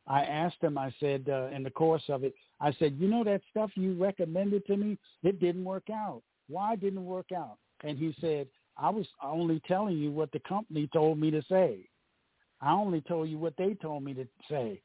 I 0.07 0.23
asked 0.23 0.61
him, 0.61 0.77
I 0.77 0.93
said, 0.99 1.27
uh, 1.29 1.47
in 1.55 1.63
the 1.63 1.71
course 1.71 2.03
of 2.09 2.23
it, 2.23 2.35
I 2.59 2.73
said, 2.73 2.97
you 2.99 3.07
know 3.07 3.23
that 3.23 3.41
stuff 3.49 3.71
you 3.75 3.93
recommended 3.95 4.65
to 4.67 4.77
me? 4.77 4.97
It 5.23 5.39
didn't 5.39 5.65
work 5.65 5.89
out. 5.91 6.21
Why 6.47 6.75
didn't 6.75 6.99
it 6.99 7.05
work 7.05 7.31
out? 7.35 7.57
And 7.83 7.97
he 7.97 8.15
said, 8.21 8.47
I 8.77 8.89
was 8.89 9.07
only 9.23 9.61
telling 9.67 9.97
you 9.97 10.11
what 10.11 10.31
the 10.31 10.41
company 10.47 10.89
told 10.93 11.17
me 11.19 11.31
to 11.31 11.41
say. 11.49 11.87
I 12.61 12.71
only 12.73 13.01
told 13.01 13.29
you 13.29 13.37
what 13.37 13.57
they 13.57 13.73
told 13.75 14.03
me 14.03 14.13
to 14.13 14.27
say. 14.49 14.81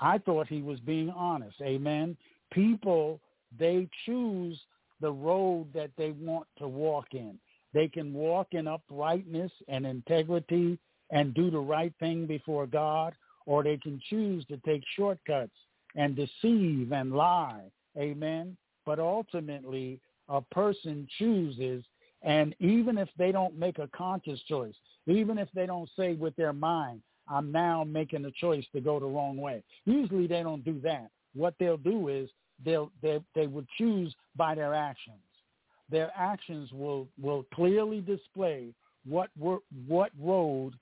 I 0.00 0.18
thought 0.18 0.48
he 0.48 0.62
was 0.62 0.80
being 0.80 1.10
honest. 1.10 1.56
Amen. 1.60 2.16
People, 2.52 3.20
they 3.58 3.88
choose 4.06 4.60
the 5.02 5.12
road 5.12 5.66
that 5.74 5.90
they 5.98 6.12
want 6.12 6.46
to 6.58 6.66
walk 6.66 7.08
in. 7.12 7.38
They 7.74 7.88
can 7.88 8.14
walk 8.14 8.48
in 8.52 8.66
uprightness 8.66 9.52
and 9.68 9.84
integrity 9.84 10.78
and 11.10 11.34
do 11.34 11.50
the 11.50 11.58
right 11.58 11.92
thing 12.00 12.26
before 12.26 12.66
God, 12.66 13.12
or 13.44 13.62
they 13.62 13.76
can 13.76 14.00
choose 14.08 14.46
to 14.46 14.56
take 14.58 14.82
shortcuts 14.96 15.52
and 15.96 16.16
deceive 16.16 16.92
and 16.92 17.12
lie. 17.12 17.64
Amen. 17.98 18.56
But 18.86 18.98
ultimately, 18.98 20.00
a 20.28 20.40
person 20.40 21.06
chooses, 21.18 21.84
and 22.22 22.54
even 22.60 22.96
if 22.96 23.08
they 23.18 23.32
don't 23.32 23.58
make 23.58 23.78
a 23.78 23.88
conscious 23.88 24.40
choice, 24.48 24.74
even 25.06 25.36
if 25.36 25.48
they 25.54 25.66
don't 25.66 25.90
say 25.96 26.14
with 26.14 26.34
their 26.36 26.52
mind, 26.52 27.02
I'm 27.28 27.52
now 27.52 27.84
making 27.84 28.24
a 28.24 28.30
choice 28.30 28.64
to 28.72 28.80
go 28.80 28.98
the 28.98 29.06
wrong 29.06 29.36
way. 29.36 29.62
Usually 29.84 30.26
they 30.26 30.42
don't 30.42 30.64
do 30.64 30.80
that. 30.82 31.10
What 31.34 31.54
they'll 31.58 31.76
do 31.76 32.08
is 32.08 32.28
they'll 32.64 32.90
they 33.02 33.20
they 33.34 33.46
would 33.46 33.66
choose 33.78 34.14
by 34.36 34.54
their 34.54 34.74
actions. 34.74 35.16
Their 35.90 36.10
actions 36.16 36.70
will 36.72 37.08
will 37.20 37.44
clearly 37.54 38.00
display 38.00 38.74
what 39.06 39.30
what 39.86 40.10
road 40.20 40.74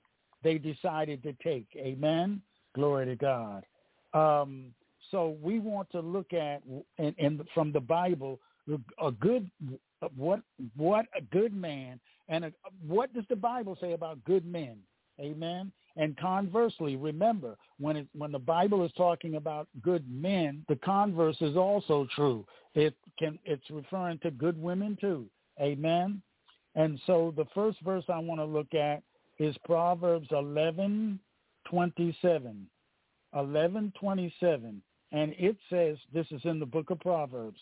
they 0.43 0.57
decided 0.57 1.21
to 1.23 1.33
take. 1.43 1.67
Amen. 1.77 2.41
Glory 2.75 3.05
to 3.05 3.15
God. 3.15 3.65
Um, 4.13 4.73
so 5.09 5.37
we 5.41 5.59
want 5.59 5.89
to 5.91 5.99
look 5.99 6.33
at 6.33 6.61
and, 6.97 7.15
and 7.17 7.41
from 7.53 7.71
the 7.71 7.79
Bible 7.79 8.39
a 9.01 9.11
good 9.11 9.49
what 10.15 10.41
what 10.75 11.05
a 11.15 11.21
good 11.21 11.53
man 11.53 11.99
and 12.29 12.45
a, 12.45 12.53
what 12.87 13.13
does 13.13 13.25
the 13.29 13.35
Bible 13.35 13.77
say 13.81 13.93
about 13.93 14.23
good 14.23 14.45
men? 14.45 14.77
Amen. 15.19 15.71
And 15.97 16.17
conversely, 16.17 16.95
remember 16.95 17.57
when 17.79 17.97
it, 17.97 18.07
when 18.13 18.31
the 18.31 18.39
Bible 18.39 18.85
is 18.85 18.91
talking 18.95 19.35
about 19.35 19.67
good 19.81 20.05
men, 20.09 20.65
the 20.69 20.77
converse 20.77 21.37
is 21.41 21.57
also 21.57 22.07
true. 22.15 22.45
It 22.75 22.95
can 23.19 23.37
it's 23.43 23.69
referring 23.69 24.19
to 24.19 24.31
good 24.31 24.61
women 24.61 24.97
too. 24.99 25.25
Amen. 25.59 26.21
And 26.75 26.99
so 27.05 27.33
the 27.35 27.45
first 27.53 27.79
verse 27.81 28.05
I 28.07 28.19
want 28.19 28.39
to 28.39 28.45
look 28.45 28.73
at 28.73 29.03
is 29.39 29.55
Proverbs 29.65 30.29
eleven 30.31 31.19
twenty 31.69 32.15
seven. 32.21 32.67
Eleven 33.35 33.91
twenty 33.99 34.33
seven. 34.39 34.81
And 35.11 35.35
it 35.37 35.57
says, 35.69 35.97
this 36.13 36.27
is 36.31 36.39
in 36.45 36.57
the 36.57 36.65
book 36.65 36.89
of 36.89 37.01
Proverbs, 37.01 37.59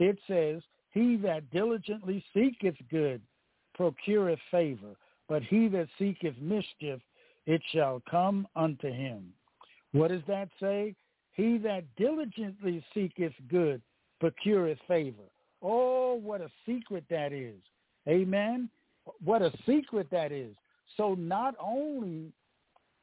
it 0.00 0.18
says, 0.26 0.62
He 0.90 1.16
that 1.18 1.48
diligently 1.52 2.24
seeketh 2.34 2.74
good 2.90 3.20
procureth 3.74 4.40
favor, 4.50 4.96
but 5.28 5.44
he 5.44 5.68
that 5.68 5.86
seeketh 5.96 6.34
mischief 6.40 7.00
it 7.48 7.62
shall 7.72 8.02
come 8.08 8.46
unto 8.54 8.92
him. 8.92 9.32
What 9.92 10.08
does 10.08 10.22
that 10.28 10.50
say? 10.60 10.94
He 11.32 11.56
that 11.58 11.84
diligently 11.96 12.84
seeketh 12.92 13.32
good 13.50 13.80
procureth 14.20 14.78
favor. 14.86 15.24
Oh, 15.62 16.14
what 16.14 16.42
a 16.42 16.50
secret 16.66 17.04
that 17.08 17.32
is. 17.32 17.56
Amen. 18.06 18.68
What 19.24 19.40
a 19.40 19.50
secret 19.64 20.08
that 20.10 20.30
is. 20.30 20.54
So 20.98 21.14
not 21.14 21.54
only 21.58 22.32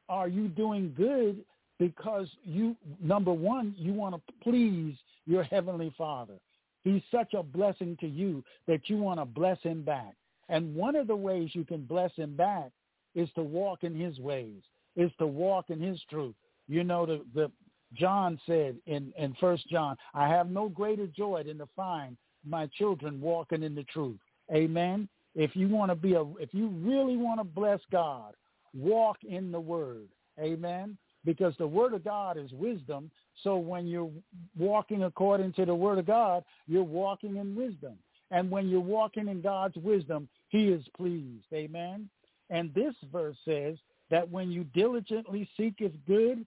are 0.08 0.28
you 0.28 0.46
doing 0.46 0.94
good 0.96 1.44
because 1.80 2.28
you, 2.44 2.76
number 3.02 3.32
one, 3.32 3.74
you 3.76 3.92
want 3.92 4.14
to 4.14 4.32
please 4.44 4.94
your 5.26 5.42
heavenly 5.42 5.92
father. 5.98 6.38
He's 6.84 7.02
such 7.10 7.34
a 7.34 7.42
blessing 7.42 7.96
to 8.00 8.06
you 8.06 8.44
that 8.68 8.88
you 8.88 8.98
want 8.98 9.18
to 9.18 9.24
bless 9.24 9.60
him 9.62 9.82
back. 9.82 10.14
And 10.48 10.76
one 10.76 10.94
of 10.94 11.08
the 11.08 11.16
ways 11.16 11.50
you 11.52 11.64
can 11.64 11.84
bless 11.84 12.12
him 12.14 12.36
back 12.36 12.70
is 13.16 13.28
to 13.34 13.42
walk 13.42 13.82
in 13.82 13.98
his 13.98 14.20
ways, 14.20 14.62
is 14.94 15.10
to 15.18 15.26
walk 15.26 15.70
in 15.70 15.80
his 15.80 15.98
truth. 16.08 16.36
You 16.68 16.84
know, 16.84 17.06
the, 17.06 17.22
the 17.34 17.50
John 17.94 18.38
said 18.46 18.76
in, 18.86 19.12
in 19.18 19.34
First 19.40 19.68
John, 19.68 19.96
I 20.14 20.28
have 20.28 20.50
no 20.50 20.68
greater 20.68 21.06
joy 21.06 21.42
than 21.44 21.58
to 21.58 21.68
find 21.74 22.16
my 22.46 22.68
children 22.78 23.20
walking 23.20 23.62
in 23.62 23.74
the 23.74 23.84
truth. 23.84 24.18
Amen. 24.54 25.08
If 25.34 25.56
you 25.56 25.68
want 25.68 25.90
to 25.90 25.96
be 25.96 26.14
a, 26.14 26.22
if 26.38 26.52
you 26.52 26.68
really 26.68 27.16
want 27.16 27.40
to 27.40 27.44
bless 27.44 27.80
God, 27.90 28.34
walk 28.74 29.18
in 29.24 29.50
the 29.50 29.60
word. 29.60 30.08
Amen. 30.38 30.96
Because 31.24 31.54
the 31.58 31.66
word 31.66 31.94
of 31.94 32.04
God 32.04 32.36
is 32.38 32.52
wisdom. 32.52 33.10
So 33.42 33.56
when 33.56 33.86
you're 33.86 34.10
walking 34.56 35.04
according 35.04 35.54
to 35.54 35.64
the 35.64 35.74
word 35.74 35.98
of 35.98 36.06
God, 36.06 36.44
you're 36.66 36.82
walking 36.82 37.36
in 37.36 37.54
wisdom. 37.54 37.94
And 38.30 38.50
when 38.50 38.68
you're 38.68 38.80
walking 38.80 39.28
in 39.28 39.40
God's 39.40 39.76
wisdom, 39.76 40.28
he 40.48 40.68
is 40.68 40.84
pleased. 40.96 41.46
Amen. 41.52 42.08
And 42.50 42.72
this 42.74 42.94
verse 43.12 43.36
says 43.44 43.76
that 44.10 44.28
when 44.30 44.50
you 44.50 44.64
diligently 44.64 45.48
seeketh 45.56 45.92
good, 46.06 46.46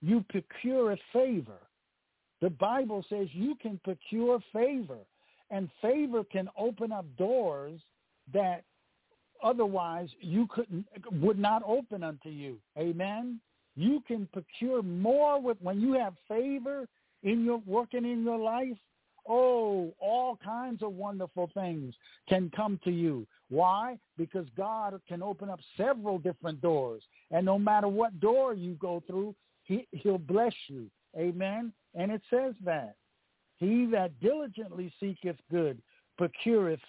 you 0.00 0.24
procure 0.28 0.92
a 0.92 0.98
favor. 1.12 1.60
The 2.40 2.50
Bible 2.50 3.04
says 3.08 3.28
you 3.32 3.56
can 3.60 3.80
procure 3.82 4.38
favor, 4.52 4.98
and 5.50 5.68
favor 5.82 6.22
can 6.24 6.48
open 6.56 6.92
up 6.92 7.04
doors 7.16 7.80
that 8.32 8.62
otherwise 9.42 10.08
you 10.20 10.46
couldn't 10.48 10.86
would 11.10 11.38
not 11.38 11.62
open 11.66 12.02
unto 12.02 12.28
you. 12.28 12.58
Amen. 12.78 13.40
You 13.74 14.02
can 14.06 14.28
procure 14.32 14.82
more 14.82 15.40
with 15.40 15.56
when 15.60 15.80
you 15.80 15.94
have 15.94 16.14
favor 16.28 16.86
in 17.22 17.44
your 17.44 17.62
working 17.66 18.04
in 18.04 18.24
your 18.24 18.38
life. 18.38 18.76
Oh, 19.28 19.92
all 20.00 20.38
kinds 20.42 20.82
of 20.82 20.92
wonderful 20.92 21.50
things 21.52 21.94
can 22.28 22.50
come 22.56 22.80
to 22.84 22.90
you. 22.90 23.26
Why? 23.50 23.98
Because 24.16 24.46
God 24.56 24.98
can 25.06 25.22
open 25.22 25.50
up 25.50 25.60
several 25.76 26.18
different 26.18 26.60
doors. 26.62 27.02
And 27.30 27.44
no 27.44 27.58
matter 27.58 27.88
what 27.88 28.20
door 28.20 28.54
you 28.54 28.74
go 28.74 29.02
through, 29.06 29.34
he, 29.64 29.86
he'll 29.92 30.18
bless 30.18 30.54
you. 30.68 30.90
Amen. 31.16 31.72
And 31.94 32.10
it 32.10 32.22
says 32.30 32.54
that. 32.64 32.94
He 33.58 33.86
that 33.92 34.18
diligently 34.20 34.92
seeketh 35.00 35.36
good 35.50 35.82
procureth, 36.16 36.80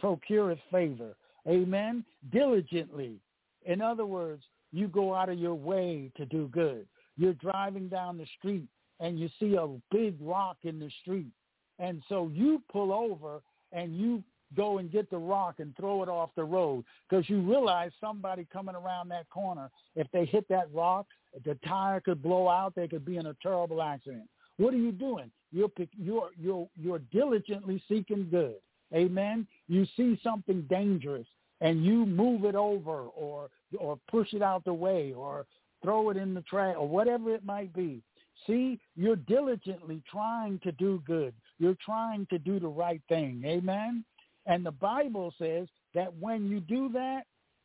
procureth 0.00 0.58
favor. 0.70 1.16
Amen. 1.48 2.04
Diligently. 2.32 3.16
In 3.64 3.80
other 3.80 4.06
words, 4.06 4.42
you 4.72 4.88
go 4.88 5.14
out 5.14 5.28
of 5.28 5.38
your 5.38 5.54
way 5.54 6.10
to 6.16 6.26
do 6.26 6.48
good. 6.48 6.86
You're 7.16 7.34
driving 7.34 7.88
down 7.88 8.18
the 8.18 8.26
street 8.38 8.68
and 9.00 9.18
you 9.18 9.28
see 9.38 9.54
a 9.54 9.68
big 9.90 10.16
rock 10.20 10.56
in 10.62 10.78
the 10.78 10.90
street. 11.02 11.30
And 11.78 12.02
so 12.08 12.30
you 12.32 12.62
pull 12.70 12.92
over 12.92 13.40
and 13.72 13.98
you 13.98 14.22
go 14.56 14.78
and 14.78 14.90
get 14.90 15.10
the 15.10 15.18
rock 15.18 15.56
and 15.58 15.76
throw 15.76 16.02
it 16.02 16.08
off 16.08 16.30
the 16.36 16.44
road 16.44 16.84
because 17.08 17.28
you 17.28 17.40
realize 17.40 17.90
somebody 18.00 18.46
coming 18.52 18.76
around 18.76 19.08
that 19.08 19.28
corner, 19.30 19.70
if 19.96 20.06
they 20.12 20.24
hit 20.24 20.46
that 20.48 20.72
rock, 20.72 21.06
the 21.44 21.58
tire 21.66 22.00
could 22.00 22.22
blow 22.22 22.48
out. 22.48 22.74
They 22.74 22.86
could 22.86 23.04
be 23.04 23.16
in 23.16 23.26
a 23.26 23.36
terrible 23.42 23.82
accident. 23.82 24.28
What 24.56 24.72
are 24.74 24.78
you 24.78 24.92
doing? 24.92 25.30
You're 25.50 25.70
you're 25.96 26.30
you're 26.40 26.68
you're 26.76 27.00
diligently 27.12 27.82
seeking 27.88 28.28
good. 28.30 28.56
Amen. 28.94 29.46
You 29.66 29.86
see 29.96 30.18
something 30.22 30.62
dangerous 30.70 31.26
and 31.60 31.84
you 31.84 32.06
move 32.06 32.44
it 32.44 32.54
over 32.54 33.02
or 33.02 33.48
or 33.78 33.98
push 34.08 34.32
it 34.32 34.42
out 34.42 34.64
the 34.64 34.74
way 34.74 35.12
or 35.12 35.46
throw 35.82 36.10
it 36.10 36.16
in 36.16 36.34
the 36.34 36.42
trash 36.42 36.76
or 36.78 36.88
whatever 36.88 37.34
it 37.34 37.44
might 37.44 37.72
be. 37.72 38.02
See, 38.46 38.80
you're 38.96 39.16
diligently 39.16 40.02
trying 40.10 40.58
to 40.60 40.72
do 40.72 41.02
good. 41.06 41.34
You're 41.58 41.76
trying 41.84 42.26
to 42.30 42.38
do 42.38 42.58
the 42.58 42.68
right 42.68 43.00
thing. 43.08 43.42
Amen. 43.46 44.04
And 44.46 44.64
the 44.64 44.72
Bible 44.72 45.32
says 45.38 45.68
that 45.94 46.12
when 46.18 46.48
you 46.48 46.60
do 46.60 46.90
that, 46.92 47.22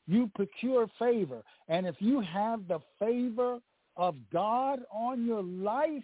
you 0.07 0.29
procure 0.35 0.87
favor. 0.97 1.43
And 1.67 1.85
if 1.85 1.95
you 1.99 2.21
have 2.21 2.67
the 2.67 2.79
favor 2.97 3.59
of 3.95 4.15
God 4.31 4.79
on 4.91 5.25
your 5.25 5.43
life, 5.43 6.03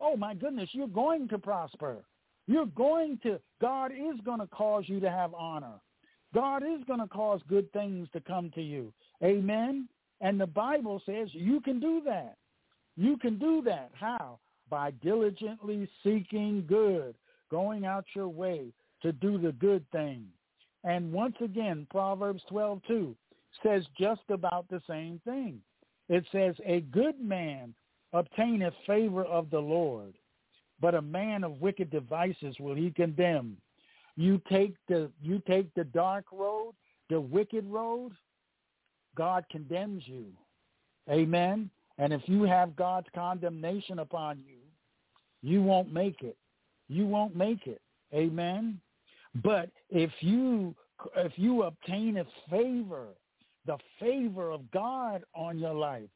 oh 0.00 0.16
my 0.16 0.34
goodness, 0.34 0.70
you're 0.72 0.88
going 0.88 1.28
to 1.28 1.38
prosper. 1.38 1.98
You're 2.46 2.66
going 2.66 3.18
to, 3.22 3.38
God 3.60 3.92
is 3.92 4.18
going 4.24 4.40
to 4.40 4.46
cause 4.46 4.84
you 4.86 5.00
to 5.00 5.10
have 5.10 5.34
honor. 5.34 5.80
God 6.34 6.62
is 6.62 6.82
going 6.86 7.00
to 7.00 7.08
cause 7.08 7.40
good 7.48 7.70
things 7.72 8.08
to 8.12 8.20
come 8.20 8.50
to 8.54 8.62
you. 8.62 8.92
Amen. 9.22 9.88
And 10.20 10.40
the 10.40 10.46
Bible 10.46 11.02
says 11.04 11.28
you 11.32 11.60
can 11.60 11.80
do 11.80 12.02
that. 12.06 12.36
You 12.96 13.16
can 13.16 13.38
do 13.38 13.62
that. 13.62 13.90
How? 13.94 14.38
By 14.70 14.92
diligently 15.02 15.88
seeking 16.02 16.64
good, 16.66 17.16
going 17.50 17.84
out 17.84 18.04
your 18.14 18.28
way 18.28 18.72
to 19.02 19.12
do 19.12 19.36
the 19.36 19.52
good 19.52 19.84
thing. 19.90 20.26
And 20.84 21.12
once 21.12 21.36
again, 21.40 21.86
Proverbs 21.90 22.42
12:2 22.44 23.14
says 23.62 23.84
just 23.98 24.22
about 24.30 24.68
the 24.68 24.80
same 24.86 25.18
thing. 25.24 25.60
It 26.08 26.24
says, 26.32 26.58
"A 26.64 26.80
good 26.80 27.20
man 27.20 27.74
obtaineth 28.12 28.74
favor 28.86 29.24
of 29.24 29.50
the 29.50 29.60
Lord, 29.60 30.16
but 30.80 30.94
a 30.94 31.02
man 31.02 31.44
of 31.44 31.60
wicked 31.60 31.90
devices 31.90 32.58
will 32.60 32.74
he 32.74 32.90
condemn." 32.90 33.60
You 34.16 34.38
take 34.48 34.74
the 34.86 35.10
you 35.20 35.40
take 35.40 35.72
the 35.74 35.84
dark 35.84 36.30
road, 36.32 36.74
the 37.08 37.20
wicked 37.20 37.64
road, 37.66 38.12
God 39.14 39.48
condemns 39.50 40.06
you. 40.06 40.32
Amen. 41.08 41.70
And 41.98 42.12
if 42.12 42.28
you 42.28 42.44
have 42.44 42.76
God's 42.76 43.08
condemnation 43.10 43.98
upon 43.98 44.42
you, 44.46 44.59
you 45.42 45.62
won't 45.62 45.92
make 45.92 46.22
it. 46.22 46.36
You 46.88 47.06
won't 47.06 47.36
make 47.36 47.66
it. 47.66 47.80
Amen. 48.12 48.80
But 49.42 49.70
if 49.90 50.10
you 50.20 50.74
if 51.16 51.32
you 51.36 51.62
obtain 51.62 52.18
a 52.18 52.26
favor, 52.50 53.06
the 53.66 53.78
favor 53.98 54.50
of 54.50 54.70
God 54.70 55.24
on 55.34 55.58
your 55.58 55.74
life, 55.74 56.10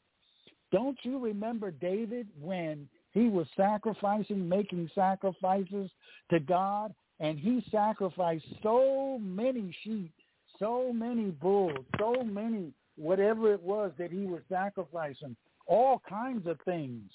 don't 0.73 0.99
you 1.03 1.19
remember 1.19 1.71
David 1.71 2.27
when 2.41 2.89
he 3.13 3.29
was 3.29 3.47
sacrificing, 3.57 4.49
making 4.49 4.91
sacrifices 4.95 5.91
to 6.31 6.41
God, 6.41 6.93
and 7.21 7.39
he 7.39 7.65
sacrificed 7.71 8.45
so 8.63 9.19
many 9.23 9.75
sheep, 9.85 10.13
so 10.59 10.93
many 10.93 11.31
bulls, 11.31 11.79
so 11.99 12.25
many 12.25 12.73
whatever 12.97 13.53
it 13.53 13.63
was 13.63 13.93
that 13.99 14.11
he 14.11 14.27
was 14.27 14.41
sacrificing, 14.49 15.37
all 15.67 16.03
kinds 16.09 16.47
of 16.47 16.59
things. 16.65 17.11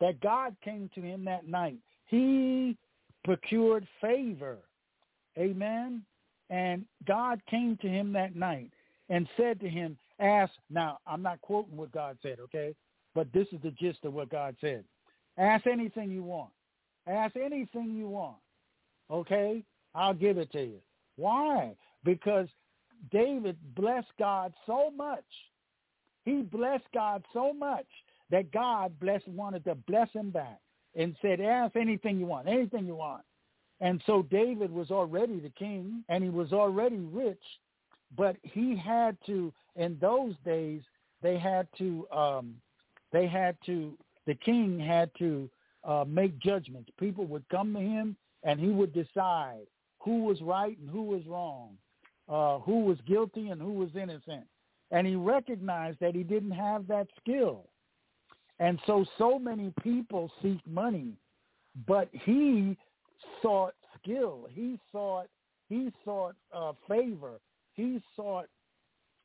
That 0.00 0.20
God 0.20 0.56
came 0.64 0.90
to 0.94 1.00
him 1.00 1.24
that 1.24 1.48
night. 1.48 1.78
He 2.06 2.76
procured 3.24 3.86
favor 4.00 4.58
Amen. 5.38 6.02
And 6.50 6.84
God 7.06 7.40
came 7.48 7.76
to 7.82 7.88
him 7.88 8.12
that 8.14 8.34
night 8.34 8.70
and 9.08 9.28
said 9.36 9.60
to 9.60 9.68
him, 9.68 9.96
ask, 10.18 10.52
now 10.70 10.98
I'm 11.06 11.22
not 11.22 11.40
quoting 11.42 11.76
what 11.76 11.92
God 11.92 12.18
said, 12.22 12.38
okay? 12.40 12.74
But 13.14 13.32
this 13.32 13.46
is 13.52 13.60
the 13.62 13.70
gist 13.72 13.98
of 14.04 14.14
what 14.14 14.30
God 14.30 14.56
said. 14.60 14.84
Ask 15.36 15.66
anything 15.66 16.10
you 16.10 16.22
want. 16.22 16.50
Ask 17.06 17.36
anything 17.36 17.94
you 17.96 18.08
want, 18.08 18.36
okay? 19.10 19.62
I'll 19.94 20.14
give 20.14 20.36
it 20.38 20.52
to 20.52 20.62
you. 20.62 20.78
Why? 21.16 21.74
Because 22.04 22.48
David 23.10 23.56
blessed 23.74 24.12
God 24.18 24.52
so 24.66 24.90
much. 24.94 25.24
He 26.24 26.42
blessed 26.42 26.84
God 26.92 27.24
so 27.32 27.52
much 27.52 27.86
that 28.30 28.52
God 28.52 28.98
blessed 29.00 29.28
wanted 29.28 29.64
to 29.64 29.74
bless 29.74 30.10
him 30.12 30.30
back 30.30 30.60
and 30.94 31.16
said, 31.22 31.40
ask 31.40 31.76
anything 31.76 32.18
you 32.18 32.26
want, 32.26 32.48
anything 32.48 32.86
you 32.86 32.96
want. 32.96 33.22
And 33.80 34.02
so 34.06 34.22
David 34.22 34.70
was 34.70 34.90
already 34.90 35.38
the 35.38 35.50
king 35.50 36.04
and 36.08 36.22
he 36.24 36.30
was 36.30 36.52
already 36.52 36.98
rich, 36.98 37.42
but 38.16 38.36
he 38.42 38.76
had 38.76 39.16
to, 39.26 39.52
in 39.76 39.98
those 40.00 40.34
days, 40.44 40.82
they 41.22 41.38
had 41.38 41.68
to, 41.78 42.06
um, 42.10 42.54
they 43.12 43.26
had 43.26 43.56
to, 43.66 43.96
the 44.26 44.34
king 44.34 44.78
had 44.78 45.10
to 45.18 45.48
uh, 45.84 46.04
make 46.06 46.38
judgments. 46.38 46.90
People 46.98 47.26
would 47.26 47.48
come 47.48 47.72
to 47.74 47.80
him 47.80 48.16
and 48.42 48.58
he 48.58 48.68
would 48.68 48.92
decide 48.92 49.66
who 50.00 50.24
was 50.24 50.40
right 50.42 50.76
and 50.78 50.90
who 50.90 51.02
was 51.02 51.24
wrong, 51.26 51.76
uh, 52.28 52.58
who 52.58 52.84
was 52.84 52.98
guilty 53.06 53.48
and 53.48 53.60
who 53.60 53.72
was 53.72 53.90
innocent. 53.94 54.44
And 54.90 55.06
he 55.06 55.16
recognized 55.16 55.98
that 56.00 56.14
he 56.14 56.22
didn't 56.22 56.52
have 56.52 56.86
that 56.88 57.06
skill. 57.20 57.66
And 58.60 58.80
so, 58.86 59.04
so 59.18 59.38
many 59.38 59.72
people 59.82 60.30
seek 60.42 60.60
money, 60.66 61.12
but 61.86 62.08
he 62.12 62.76
sought 63.42 63.74
skill. 64.00 64.48
He 64.52 64.78
sought 64.90 65.28
he 65.68 65.92
sought 66.04 66.34
uh, 66.52 66.72
favor. 66.88 67.40
He 67.74 68.00
sought 68.16 68.46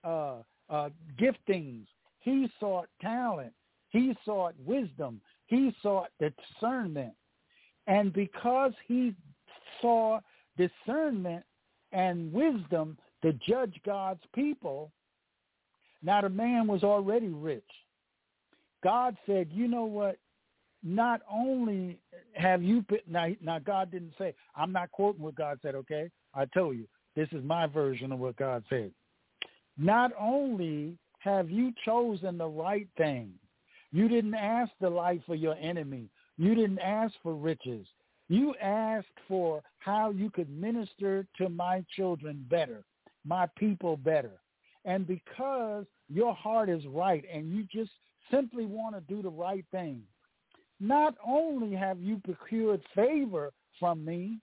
uh, 0.03 0.37
uh, 0.69 0.89
giftings. 1.19 1.85
He 2.19 2.49
sought 2.59 2.87
talent. 3.01 3.53
He 3.89 4.15
sought 4.25 4.53
wisdom. 4.65 5.21
He 5.47 5.73
sought 5.81 6.09
discernment. 6.19 7.13
And 7.87 8.11
because 8.13 8.73
he 8.87 9.13
saw 9.81 10.19
discernment 10.57 11.43
and 11.91 12.31
wisdom 12.33 12.97
to 13.21 13.33
judge 13.33 13.75
God's 13.85 14.23
people, 14.35 14.91
now 16.01 16.21
the 16.21 16.29
man 16.29 16.67
was 16.67 16.83
already 16.83 17.29
rich. 17.29 17.63
God 18.83 19.15
said, 19.25 19.49
you 19.51 19.67
know 19.67 19.85
what? 19.85 20.17
not 20.83 21.21
only 21.31 21.97
have 22.33 22.61
you 22.61 22.85
now, 23.09 23.27
now 23.41 23.59
God 23.59 23.89
didn't 23.89 24.13
say, 24.17 24.35
I'm 24.55 24.73
not 24.73 24.91
quoting 24.91 25.21
what 25.21 25.35
God 25.35 25.59
said, 25.61 25.75
okay? 25.75 26.11
I 26.35 26.45
tell 26.45 26.73
you, 26.73 26.85
this 27.15 27.29
is 27.31 27.43
my 27.43 27.67
version 27.67 28.11
of 28.11 28.19
what 28.19 28.35
God 28.35 28.63
said. 28.69 28.91
Not 29.77 30.11
only 30.19 30.97
have 31.19 31.49
you 31.49 31.71
chosen 31.85 32.37
the 32.37 32.47
right 32.47 32.87
thing, 32.97 33.31
you 33.91 34.09
didn't 34.09 34.33
ask 34.33 34.71
the 34.81 34.89
life 34.89 35.21
of 35.29 35.37
your 35.37 35.55
enemy. 35.55 36.09
You 36.37 36.53
didn't 36.53 36.79
ask 36.79 37.13
for 37.23 37.33
riches. 37.33 37.87
You 38.27 38.53
asked 38.61 39.07
for 39.27 39.61
how 39.79 40.09
you 40.09 40.29
could 40.31 40.49
minister 40.49 41.25
to 41.37 41.49
my 41.49 41.85
children 41.95 42.45
better, 42.49 42.83
my 43.25 43.47
people 43.57 43.95
better. 43.95 44.41
And 44.85 45.07
because 45.07 45.85
your 46.09 46.33
heart 46.33 46.69
is 46.69 46.85
right 46.87 47.23
and 47.31 47.49
you 47.49 47.63
just 47.71 47.91
simply 48.33 48.65
want 48.65 48.95
to 48.95 49.01
do 49.13 49.21
the 49.21 49.29
right 49.29 49.65
thing, 49.71 50.01
not 50.79 51.15
only 51.25 51.75
have 51.75 51.99
you 51.99 52.21
procured 52.23 52.81
favor 52.95 53.51
from 53.79 54.03
me, 54.03 54.39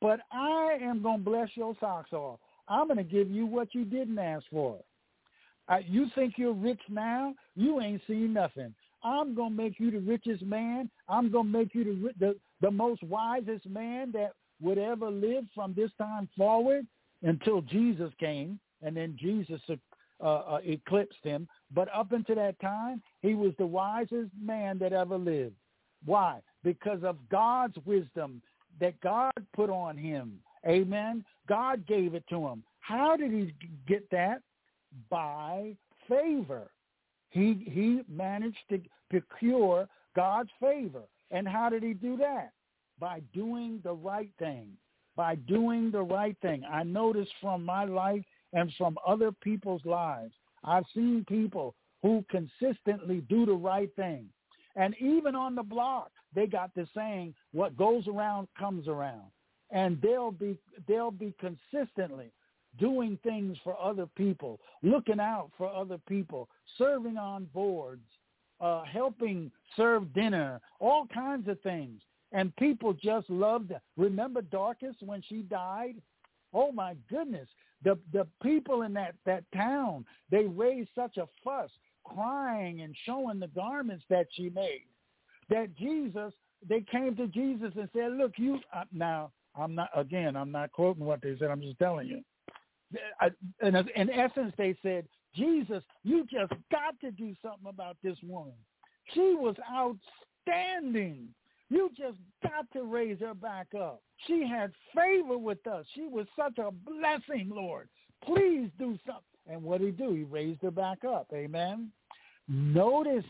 but 0.00 0.20
I 0.32 0.78
am 0.82 1.02
going 1.02 1.18
to 1.18 1.24
bless 1.24 1.48
your 1.54 1.74
socks 1.80 2.12
off. 2.12 2.40
I'm 2.68 2.88
going 2.88 2.98
to 2.98 3.04
give 3.04 3.30
you 3.30 3.46
what 3.46 3.74
you 3.74 3.84
didn't 3.84 4.18
ask 4.18 4.44
for. 4.50 4.78
Uh, 5.68 5.78
you 5.86 6.06
think 6.14 6.34
you're 6.36 6.52
rich 6.52 6.80
now? 6.90 7.34
You 7.56 7.80
ain't 7.80 8.02
seen 8.06 8.32
nothing. 8.32 8.74
I'm 9.02 9.34
going 9.34 9.50
to 9.50 9.62
make 9.62 9.78
you 9.78 9.90
the 9.90 9.98
richest 9.98 10.42
man. 10.42 10.90
I'm 11.08 11.30
going 11.30 11.46
to 11.52 11.58
make 11.58 11.74
you 11.74 11.84
the, 11.84 12.26
the, 12.26 12.36
the 12.60 12.70
most 12.70 13.02
wisest 13.02 13.66
man 13.66 14.12
that 14.12 14.32
would 14.60 14.78
ever 14.78 15.10
live 15.10 15.44
from 15.54 15.74
this 15.74 15.90
time 15.98 16.28
forward 16.36 16.86
until 17.22 17.60
Jesus 17.62 18.10
came. 18.18 18.58
And 18.82 18.96
then 18.96 19.16
Jesus 19.18 19.60
uh, 20.20 20.54
uh, 20.54 20.60
eclipsed 20.64 21.22
him. 21.22 21.48
But 21.72 21.88
up 21.94 22.12
until 22.12 22.36
that 22.36 22.60
time, 22.60 23.02
he 23.20 23.34
was 23.34 23.52
the 23.58 23.66
wisest 23.66 24.30
man 24.40 24.78
that 24.78 24.92
ever 24.92 25.16
lived. 25.16 25.56
Why? 26.04 26.40
Because 26.62 27.02
of 27.02 27.16
God's 27.30 27.76
wisdom 27.84 28.42
that 28.80 29.00
God 29.00 29.32
put 29.54 29.70
on 29.70 29.96
him. 29.96 30.38
Amen. 30.66 31.24
God 31.48 31.86
gave 31.86 32.14
it 32.14 32.24
to 32.30 32.46
him. 32.46 32.62
How 32.80 33.16
did 33.16 33.32
he 33.32 33.54
get 33.86 34.08
that? 34.10 34.42
By 35.10 35.76
favor. 36.08 36.70
He 37.30 37.66
he 37.68 38.02
managed 38.08 38.58
to 38.70 38.80
procure 39.10 39.88
God's 40.14 40.50
favor. 40.60 41.02
And 41.30 41.48
how 41.48 41.68
did 41.68 41.82
he 41.82 41.94
do 41.94 42.16
that? 42.18 42.52
By 42.98 43.20
doing 43.32 43.80
the 43.82 43.92
right 43.92 44.30
thing. 44.38 44.68
By 45.16 45.34
doing 45.34 45.90
the 45.90 46.02
right 46.02 46.36
thing. 46.42 46.62
I 46.70 46.82
noticed 46.82 47.32
from 47.40 47.64
my 47.64 47.84
life 47.84 48.24
and 48.54 48.72
from 48.78 48.96
other 49.06 49.30
people's 49.32 49.84
lives, 49.84 50.32
I've 50.64 50.84
seen 50.94 51.26
people 51.28 51.74
who 52.02 52.24
consistently 52.30 53.22
do 53.28 53.44
the 53.44 53.52
right 53.52 53.94
thing. 53.96 54.26
And 54.76 54.94
even 55.00 55.34
on 55.34 55.54
the 55.54 55.62
block, 55.62 56.10
they 56.34 56.46
got 56.46 56.74
the 56.74 56.86
saying, 56.94 57.34
what 57.52 57.76
goes 57.76 58.08
around 58.08 58.48
comes 58.58 58.88
around. 58.88 59.30
And 59.70 60.00
they'll 60.00 60.30
be 60.30 60.56
they'll 60.86 61.10
be 61.10 61.34
consistently 61.40 62.32
doing 62.78 63.18
things 63.22 63.56
for 63.62 63.76
other 63.80 64.06
people, 64.16 64.60
looking 64.82 65.20
out 65.20 65.50
for 65.56 65.72
other 65.72 65.98
people, 66.08 66.48
serving 66.76 67.16
on 67.16 67.46
boards, 67.54 68.06
uh, 68.60 68.82
helping 68.84 69.50
serve 69.76 70.12
dinner, 70.12 70.60
all 70.80 71.06
kinds 71.12 71.48
of 71.48 71.60
things. 71.60 72.00
And 72.32 72.54
people 72.56 72.92
just 72.92 73.30
loved 73.30 73.70
it. 73.70 73.80
Remember 73.96 74.42
Dorcas 74.42 74.96
when 75.00 75.22
she 75.22 75.42
died? 75.42 75.94
Oh 76.52 76.72
my 76.72 76.96
goodness. 77.08 77.48
The 77.84 77.98
the 78.12 78.26
people 78.42 78.82
in 78.82 78.94
that, 78.94 79.14
that 79.26 79.44
town, 79.54 80.04
they 80.30 80.44
raised 80.44 80.88
such 80.94 81.18
a 81.18 81.28
fuss, 81.44 81.70
crying 82.04 82.80
and 82.80 82.94
showing 83.04 83.38
the 83.38 83.48
garments 83.48 84.04
that 84.10 84.26
she 84.32 84.50
made. 84.50 84.86
That 85.50 85.76
Jesus, 85.76 86.32
they 86.66 86.80
came 86.80 87.14
to 87.16 87.26
Jesus 87.26 87.72
and 87.78 87.88
said, 87.94 88.12
look, 88.12 88.32
you, 88.36 88.58
uh, 88.74 88.84
now, 88.92 89.30
I'm 89.54 89.74
not, 89.74 89.90
again, 89.94 90.36
I'm 90.36 90.50
not 90.50 90.72
quoting 90.72 91.04
what 91.04 91.20
they 91.22 91.36
said, 91.38 91.50
I'm 91.50 91.60
just 91.60 91.78
telling 91.78 92.08
you. 92.08 92.22
In, 93.62 93.76
in 93.76 94.10
essence, 94.10 94.54
they 94.56 94.76
said, 94.82 95.06
Jesus, 95.34 95.82
you 96.04 96.26
just 96.30 96.52
got 96.70 96.98
to 97.00 97.10
do 97.10 97.34
something 97.42 97.68
about 97.68 97.96
this 98.02 98.16
woman. 98.22 98.54
She 99.12 99.34
was 99.38 99.56
outstanding. 99.70 101.28
You 101.74 101.90
just 101.98 102.18
got 102.40 102.70
to 102.72 102.84
raise 102.84 103.18
her 103.18 103.34
back 103.34 103.66
up. 103.76 104.00
She 104.28 104.46
had 104.46 104.70
favor 104.94 105.36
with 105.36 105.66
us. 105.66 105.84
She 105.92 106.06
was 106.06 106.24
such 106.38 106.58
a 106.58 106.70
blessing, 106.70 107.50
Lord. 107.52 107.88
Please 108.24 108.70
do 108.78 108.96
something. 109.04 109.24
And 109.48 109.60
what 109.60 109.80
did 109.80 109.86
he 109.86 110.04
do? 110.04 110.14
He 110.14 110.22
raised 110.22 110.62
her 110.62 110.70
back 110.70 111.04
up. 111.04 111.26
Amen. 111.34 111.90
Notice 112.46 113.24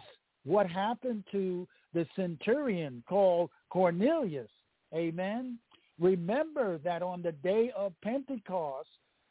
what 0.45 0.69
happened 0.69 1.25
to 1.33 1.67
the 1.95 2.07
centurion 2.15 3.03
called 3.09 3.49
Cornelius. 3.71 4.51
Amen. 4.95 5.59
Remember 5.99 6.77
that 6.85 7.01
on 7.01 7.23
the 7.23 7.33
day 7.33 7.73
of 7.75 7.95
Pentecost, 8.03 8.91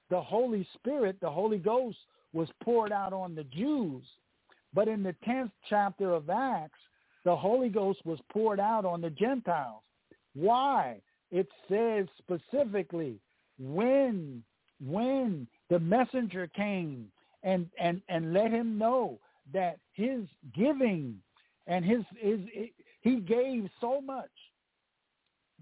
the 0.09 0.19
Holy 0.19 0.67
Spirit, 0.73 1.17
the 1.21 1.29
Holy 1.29 1.59
Ghost, 1.59 1.99
was 2.33 2.49
poured 2.63 2.91
out 2.91 3.13
on 3.13 3.35
the 3.35 3.43
Jews. 3.43 4.05
But 4.73 4.87
in 4.87 5.03
the 5.03 5.15
10th 5.23 5.51
chapter 5.69 6.13
of 6.13 6.31
Acts, 6.31 6.79
the 7.25 7.35
Holy 7.35 7.69
Ghost 7.69 7.99
was 8.05 8.19
poured 8.31 8.59
out 8.59 8.85
on 8.85 9.01
the 9.01 9.09
Gentiles. 9.09 9.81
Why? 10.35 11.01
It 11.31 11.47
says 11.69 12.07
specifically 12.17 13.19
when 13.59 14.43
when 14.85 15.47
the 15.69 15.79
messenger 15.79 16.47
came 16.47 17.11
and 17.43 17.67
and 17.79 18.01
and 18.09 18.33
let 18.33 18.51
him 18.51 18.77
know 18.77 19.19
that 19.53 19.77
his 19.93 20.21
giving 20.55 21.19
and 21.67 21.85
his 21.85 22.03
his 22.17 22.39
he 23.01 23.17
gave 23.17 23.69
so 23.79 24.01
much 24.01 24.29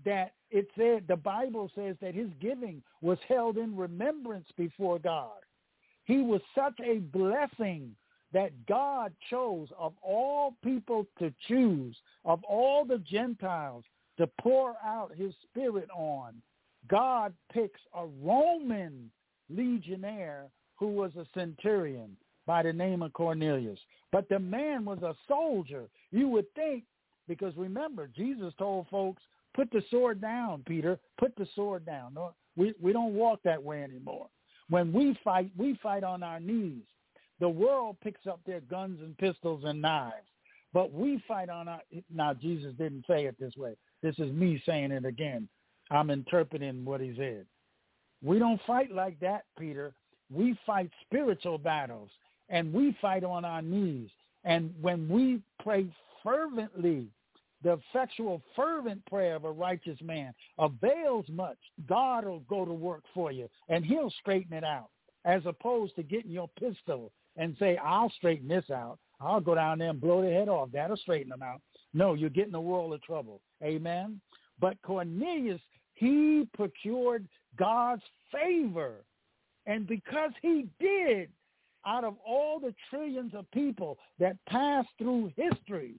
that 0.04 0.34
it 0.50 0.68
said 0.78 1.06
the 1.08 1.16
Bible 1.16 1.72
says 1.76 1.96
that 2.02 2.16
his 2.16 2.30
giving 2.42 2.82
was 3.02 3.18
held 3.28 3.58
in 3.58 3.76
remembrance 3.76 4.48
before 4.58 5.00
God. 5.00 5.40
He 6.06 6.22
was 6.22 6.42
such 6.56 6.78
a 6.84 6.98
blessing 6.98 7.96
that 8.34 8.52
God 8.66 9.14
chose 9.30 9.68
of 9.78 9.94
all 10.02 10.56
people 10.64 11.06
to 11.20 11.34
choose, 11.48 11.96
of 12.26 12.44
all 12.44 12.86
the 12.86 13.00
Gentiles 13.00 13.84
to 14.18 14.28
pour 14.40 14.76
out 14.86 15.16
his 15.16 15.34
spirit 15.50 15.90
on. 15.96 16.34
God 16.88 17.34
picks 17.54 17.80
a 17.94 18.06
Roman 18.24 19.12
legionnaire 19.50 20.46
who 20.76 20.88
was 20.88 21.12
a 21.16 21.26
centurion 21.34 22.16
by 22.46 22.64
the 22.64 22.74
name 22.74 23.02
of 23.02 23.14
Cornelius. 23.14 23.80
But 24.12 24.28
the 24.30 24.40
man 24.40 24.84
was 24.86 25.02
a 25.04 25.16
soldier. 25.28 25.86
You 26.12 26.28
would 26.30 26.52
think, 26.56 26.84
because 27.28 27.56
remember, 27.56 28.10
Jesus 28.16 28.54
told 28.58 28.88
folks, 28.90 29.22
put 29.54 29.72
the 29.72 29.84
sword 29.90 30.22
down, 30.22 30.64
Peter. 30.68 31.00
Put 31.20 31.36
the 31.36 31.48
sword 31.56 31.86
down. 31.86 32.18
We, 32.56 32.74
we 32.82 32.94
don't 32.94 33.14
walk 33.14 33.40
that 33.44 33.62
way 33.62 33.84
anymore. 33.84 34.28
When 34.70 34.92
we 34.92 35.18
fight, 35.24 35.52
we 35.58 35.78
fight 35.84 36.04
on 36.04 36.24
our 36.24 36.40
knees. 36.40 36.84
The 37.42 37.50
world 37.50 37.98
picks 38.04 38.28
up 38.28 38.40
their 38.46 38.62
guns 38.62 39.00
and 39.02 39.18
pistols 39.18 39.64
and 39.66 39.82
knives. 39.82 40.28
But 40.74 40.94
we 40.94 41.22
fight 41.28 41.50
on 41.50 41.68
our, 41.68 41.82
now 42.14 42.36
Jesus 42.36 42.74
didn't 42.78 43.04
say 43.08 43.26
it 43.26 43.36
this 43.40 43.58
way. 43.58 43.76
This 44.04 44.16
is 44.20 44.32
me 44.32 44.62
saying 44.66 44.92
it 44.92 45.06
again. 45.06 45.50
I'm 45.90 46.12
interpreting 46.12 46.86
what 46.86 47.02
he 47.02 47.14
said. 47.18 47.46
We 48.24 48.38
don't 48.38 48.62
fight 48.68 48.92
like 48.92 49.20
that, 49.22 49.46
Peter. 49.60 49.94
We 50.32 50.56
fight 50.66 50.92
spiritual 51.02 51.58
battles 51.58 52.12
and 52.50 52.72
we 52.72 52.96
fight 53.02 53.24
on 53.24 53.44
our 53.44 53.64
knees. 53.64 54.10
And 54.44 54.74
when 54.80 55.10
we 55.10 55.42
pray 55.64 55.88
fervently, 56.24 57.08
the 57.64 57.74
effectual 57.74 58.44
fervent 58.56 59.04
prayer 59.08 59.36
of 59.36 59.46
a 59.46 59.52
righteous 59.52 60.00
man 60.02 60.34
avails 60.60 61.26
much. 61.28 61.58
God 61.88 62.26
will 62.26 62.42
go 62.42 62.66
to 62.66 62.74
work 62.74 63.04
for 63.16 63.32
you 63.32 63.50
and 63.68 63.84
he'll 63.84 64.14
straighten 64.22 64.54
it 64.54 64.64
out 64.64 64.90
as 65.26 65.42
opposed 65.46 65.96
to 65.96 66.04
getting 66.04 66.32
your 66.32 66.50
pistol 66.60 67.12
and 67.38 67.56
say, 67.60 67.78
I'll 67.78 68.12
straighten 68.12 68.48
this 68.48 68.70
out. 68.70 68.98
I'll 69.20 69.42
go 69.42 69.56
down 69.56 69.80
there 69.80 69.90
and 69.90 70.02
blow 70.02 70.22
their 70.22 70.34
head 70.34 70.50
off. 70.50 70.70
That'll 70.74 70.98
straighten 70.98 71.30
them 71.30 71.44
out. 71.44 71.62
No, 71.94 72.14
you're 72.14 72.30
getting 72.30 72.56
a 72.56 72.62
world 72.62 72.94
of 72.94 73.02
trouble. 73.04 73.42
Amen. 73.64 74.20
But 74.60 74.82
Cornelius, 74.82 75.62
he 75.94 76.48
procured 76.56 77.28
God's 77.58 78.04
favor. 78.32 79.04
And 79.66 79.88
because 79.88 80.32
he 80.42 80.68
did, 80.80 81.30
out 81.86 82.04
of 82.04 82.16
all 82.26 82.60
the 82.60 82.74
trillions 82.90 83.34
of 83.34 83.50
people 83.52 83.98
that 84.20 84.38
passed 84.48 84.90
through 84.98 85.32
history, 85.36 85.96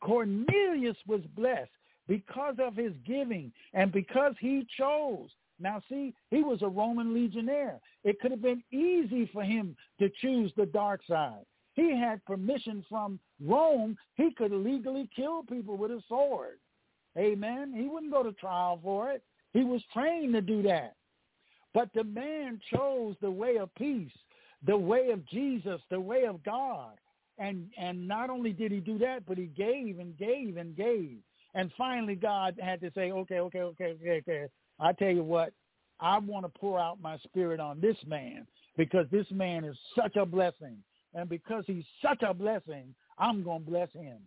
Cornelius 0.00 0.96
was 1.06 1.22
blessed 1.36 1.70
because 2.08 2.56
of 2.58 2.74
his 2.74 2.92
giving 3.06 3.52
and 3.72 3.92
because 3.92 4.34
he 4.40 4.66
chose. 4.78 5.28
Now 5.60 5.80
see, 5.88 6.14
he 6.30 6.42
was 6.42 6.62
a 6.62 6.68
Roman 6.68 7.14
legionnaire. 7.14 7.78
It 8.04 8.20
could 8.20 8.30
have 8.30 8.42
been 8.42 8.62
easy 8.72 9.30
for 9.32 9.42
him 9.42 9.76
to 10.00 10.10
choose 10.20 10.52
the 10.56 10.66
dark 10.66 11.02
side. 11.08 11.44
He 11.74 11.96
had 11.96 12.24
permission 12.24 12.84
from 12.88 13.18
Rome. 13.40 13.96
He 14.14 14.32
could 14.32 14.52
legally 14.52 15.08
kill 15.14 15.42
people 15.42 15.76
with 15.76 15.90
a 15.90 16.02
sword. 16.08 16.58
Amen. 17.16 17.72
He 17.74 17.88
wouldn't 17.88 18.12
go 18.12 18.22
to 18.22 18.32
trial 18.32 18.80
for 18.82 19.10
it. 19.10 19.22
He 19.52 19.64
was 19.64 19.82
trained 19.92 20.34
to 20.34 20.40
do 20.40 20.62
that. 20.62 20.94
But 21.74 21.88
the 21.94 22.04
man 22.04 22.60
chose 22.74 23.16
the 23.20 23.30
way 23.30 23.56
of 23.56 23.74
peace, 23.74 24.12
the 24.66 24.76
way 24.76 25.10
of 25.10 25.26
Jesus, 25.26 25.80
the 25.90 26.00
way 26.00 26.24
of 26.24 26.42
God. 26.42 26.98
And 27.38 27.70
and 27.78 28.06
not 28.06 28.28
only 28.28 28.52
did 28.52 28.72
he 28.72 28.80
do 28.80 28.98
that, 28.98 29.24
but 29.26 29.38
he 29.38 29.46
gave 29.46 29.98
and 29.98 30.16
gave 30.18 30.58
and 30.58 30.76
gave. 30.76 31.18
And 31.54 31.70
finally 31.76 32.14
God 32.14 32.58
had 32.62 32.80
to 32.80 32.90
say, 32.94 33.10
okay, 33.10 33.40
okay, 33.40 33.60
okay, 33.60 33.94
okay, 33.94 34.22
okay. 34.28 34.46
I 34.82 34.92
tell 34.92 35.10
you 35.10 35.22
what, 35.22 35.52
I 36.00 36.18
want 36.18 36.44
to 36.44 36.58
pour 36.58 36.78
out 36.78 37.00
my 37.00 37.16
spirit 37.18 37.60
on 37.60 37.80
this 37.80 37.96
man 38.04 38.46
because 38.76 39.06
this 39.12 39.26
man 39.30 39.64
is 39.64 39.76
such 39.96 40.16
a 40.16 40.26
blessing. 40.26 40.76
And 41.14 41.28
because 41.28 41.62
he's 41.66 41.84
such 42.04 42.22
a 42.22 42.34
blessing, 42.34 42.92
I'm 43.16 43.44
going 43.44 43.64
to 43.64 43.70
bless 43.70 43.92
him. 43.92 44.18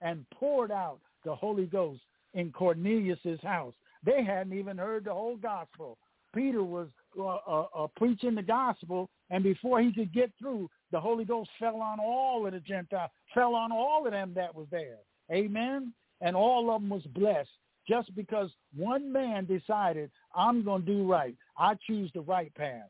And 0.00 0.24
poured 0.30 0.70
out 0.70 1.00
the 1.24 1.34
Holy 1.34 1.66
Ghost 1.66 2.00
in 2.32 2.52
Cornelius's 2.52 3.40
house. 3.42 3.74
They 4.02 4.24
hadn't 4.24 4.56
even 4.58 4.78
heard 4.78 5.04
the 5.04 5.12
whole 5.12 5.36
gospel. 5.36 5.98
Peter 6.34 6.62
was 6.62 6.88
uh, 7.18 7.38
uh, 7.46 7.66
uh, 7.76 7.86
preaching 7.96 8.34
the 8.34 8.42
gospel, 8.42 9.10
and 9.30 9.42
before 9.42 9.80
he 9.82 9.92
could 9.92 10.12
get 10.14 10.30
through, 10.38 10.70
the 10.92 11.00
Holy 11.00 11.24
Ghost 11.24 11.50
fell 11.58 11.82
on 11.82 11.98
all 11.98 12.46
of 12.46 12.52
the 12.52 12.60
Gentiles, 12.60 13.10
fell 13.34 13.54
on 13.54 13.72
all 13.72 14.06
of 14.06 14.12
them 14.12 14.32
that 14.36 14.54
was 14.54 14.68
there. 14.70 14.98
Amen. 15.32 15.92
And 16.20 16.36
all 16.36 16.70
of 16.70 16.80
them 16.80 16.90
was 16.90 17.02
blessed 17.14 17.48
just 17.88 18.14
because 18.14 18.50
one 18.76 19.10
man 19.10 19.46
decided, 19.46 20.10
I'm 20.34 20.62
going 20.64 20.84
to 20.84 20.92
do 20.92 21.10
right. 21.10 21.34
I 21.56 21.74
choose 21.86 22.10
the 22.14 22.20
right 22.20 22.54
path. 22.54 22.88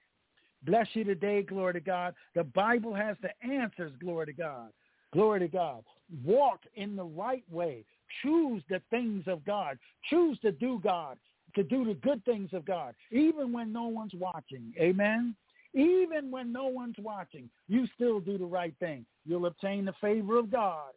Bless 0.64 0.88
you 0.94 1.04
today, 1.04 1.42
glory 1.42 1.74
to 1.74 1.80
God. 1.80 2.14
The 2.34 2.44
Bible 2.44 2.94
has 2.94 3.16
the 3.22 3.30
answers, 3.48 3.92
glory 4.00 4.26
to 4.26 4.32
God. 4.32 4.70
Glory 5.12 5.40
to 5.40 5.48
God. 5.48 5.84
Walk 6.24 6.60
in 6.74 6.96
the 6.96 7.04
right 7.04 7.44
way. 7.50 7.84
Choose 8.22 8.62
the 8.68 8.82
things 8.90 9.24
of 9.26 9.44
God. 9.44 9.78
Choose 10.10 10.38
to 10.40 10.50
do 10.50 10.80
God, 10.82 11.16
to 11.54 11.62
do 11.62 11.84
the 11.84 11.94
good 11.94 12.24
things 12.24 12.50
of 12.52 12.64
God, 12.64 12.94
even 13.10 13.52
when 13.52 13.72
no 13.72 13.84
one's 13.84 14.14
watching. 14.14 14.72
Amen. 14.78 15.34
Even 15.74 16.30
when 16.30 16.52
no 16.52 16.66
one's 16.66 16.96
watching, 16.98 17.48
you 17.68 17.86
still 17.94 18.20
do 18.20 18.38
the 18.38 18.44
right 18.44 18.74
thing. 18.80 19.04
You'll 19.24 19.46
obtain 19.46 19.84
the 19.84 19.92
favor 20.00 20.38
of 20.38 20.50
God, 20.50 20.92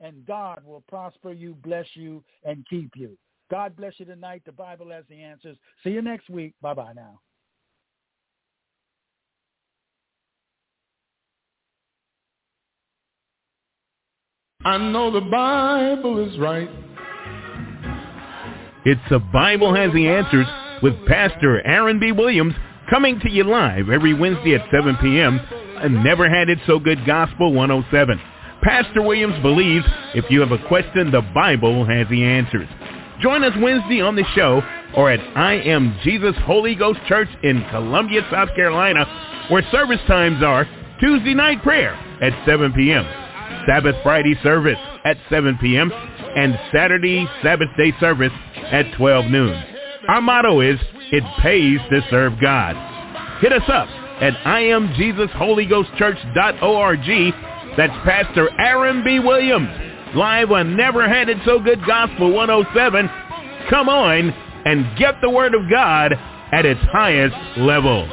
and 0.00 0.24
God 0.24 0.62
will 0.64 0.84
prosper 0.88 1.32
you, 1.32 1.54
bless 1.62 1.86
you, 1.94 2.24
and 2.44 2.64
keep 2.70 2.92
you. 2.94 3.18
God 3.50 3.76
bless 3.76 3.94
you 3.98 4.06
tonight. 4.06 4.42
The 4.44 4.52
Bible 4.52 4.90
has 4.90 5.04
the 5.08 5.22
answers. 5.22 5.56
See 5.84 5.90
you 5.90 6.02
next 6.02 6.28
week. 6.28 6.54
Bye-bye 6.60 6.94
now. 6.94 7.20
I 14.64 14.78
know 14.78 15.12
the 15.12 15.20
Bible 15.20 16.26
is 16.26 16.36
right. 16.38 16.68
It's 18.84 19.00
The 19.10 19.20
Bible 19.20 19.72
Has 19.74 19.92
the 19.92 20.08
Answers 20.08 20.46
with 20.82 20.94
Pastor 21.06 21.64
Aaron 21.64 22.00
B. 22.00 22.10
Williams 22.10 22.54
coming 22.90 23.20
to 23.20 23.30
you 23.30 23.44
live 23.44 23.90
every 23.90 24.12
Wednesday 24.12 24.56
at 24.56 24.68
7 24.72 24.96
p.m. 25.00 25.40
and 25.82 26.02
Never 26.02 26.28
Had 26.28 26.48
It 26.48 26.58
So 26.66 26.80
Good 26.80 27.06
Gospel 27.06 27.52
107. 27.52 28.20
Pastor 28.62 29.02
Williams 29.02 29.40
believes 29.40 29.86
if 30.14 30.24
you 30.30 30.40
have 30.40 30.50
a 30.50 30.66
question, 30.66 31.12
the 31.12 31.22
Bible 31.32 31.84
has 31.84 32.08
the 32.08 32.24
answers. 32.24 32.68
Join 33.20 33.44
us 33.44 33.52
Wednesday 33.60 34.00
on 34.00 34.16
the 34.16 34.24
show 34.34 34.62
or 34.96 35.10
at 35.10 35.20
I 35.36 35.54
Am 35.54 35.98
Jesus 36.04 36.34
Holy 36.44 36.74
Ghost 36.74 37.00
Church 37.08 37.28
in 37.42 37.64
Columbia, 37.70 38.22
South 38.30 38.50
Carolina, 38.54 39.04
where 39.50 39.62
service 39.70 40.00
times 40.06 40.42
are 40.42 40.66
Tuesday 41.00 41.34
night 41.34 41.62
prayer 41.62 41.94
at 42.22 42.32
7 42.46 42.72
p.m., 42.72 43.04
Sabbath 43.66 43.96
Friday 44.02 44.34
service 44.42 44.78
at 45.04 45.18
7 45.30 45.58
p.m., 45.60 45.92
and 46.36 46.58
Saturday 46.72 47.28
Sabbath 47.42 47.68
day 47.78 47.92
service 48.00 48.32
at 48.70 48.84
12 48.96 49.26
noon. 49.26 49.62
Our 50.08 50.20
motto 50.20 50.60
is, 50.60 50.78
it 51.12 51.22
pays 51.40 51.78
to 51.90 52.00
serve 52.10 52.34
God. 52.40 52.74
Hit 53.40 53.52
us 53.52 53.62
up 53.68 53.88
at 54.20 54.34
IamJesusHolyGhostChurch.org. 54.44 57.34
That's 57.76 57.92
Pastor 58.04 58.50
Aaron 58.58 59.04
B. 59.04 59.20
Williams, 59.20 59.68
live 60.16 60.50
on 60.50 60.76
Never 60.76 61.06
Had 61.06 61.28
It 61.28 61.36
So 61.44 61.60
Good 61.60 61.84
Gospel 61.86 62.32
107. 62.32 63.10
Come 63.68 63.90
on 63.90 64.30
and 64.64 64.96
get 64.96 65.20
the 65.20 65.28
Word 65.28 65.54
of 65.54 65.68
God 65.70 66.14
at 66.52 66.64
its 66.64 66.80
highest 66.90 67.36
level. 67.58 68.08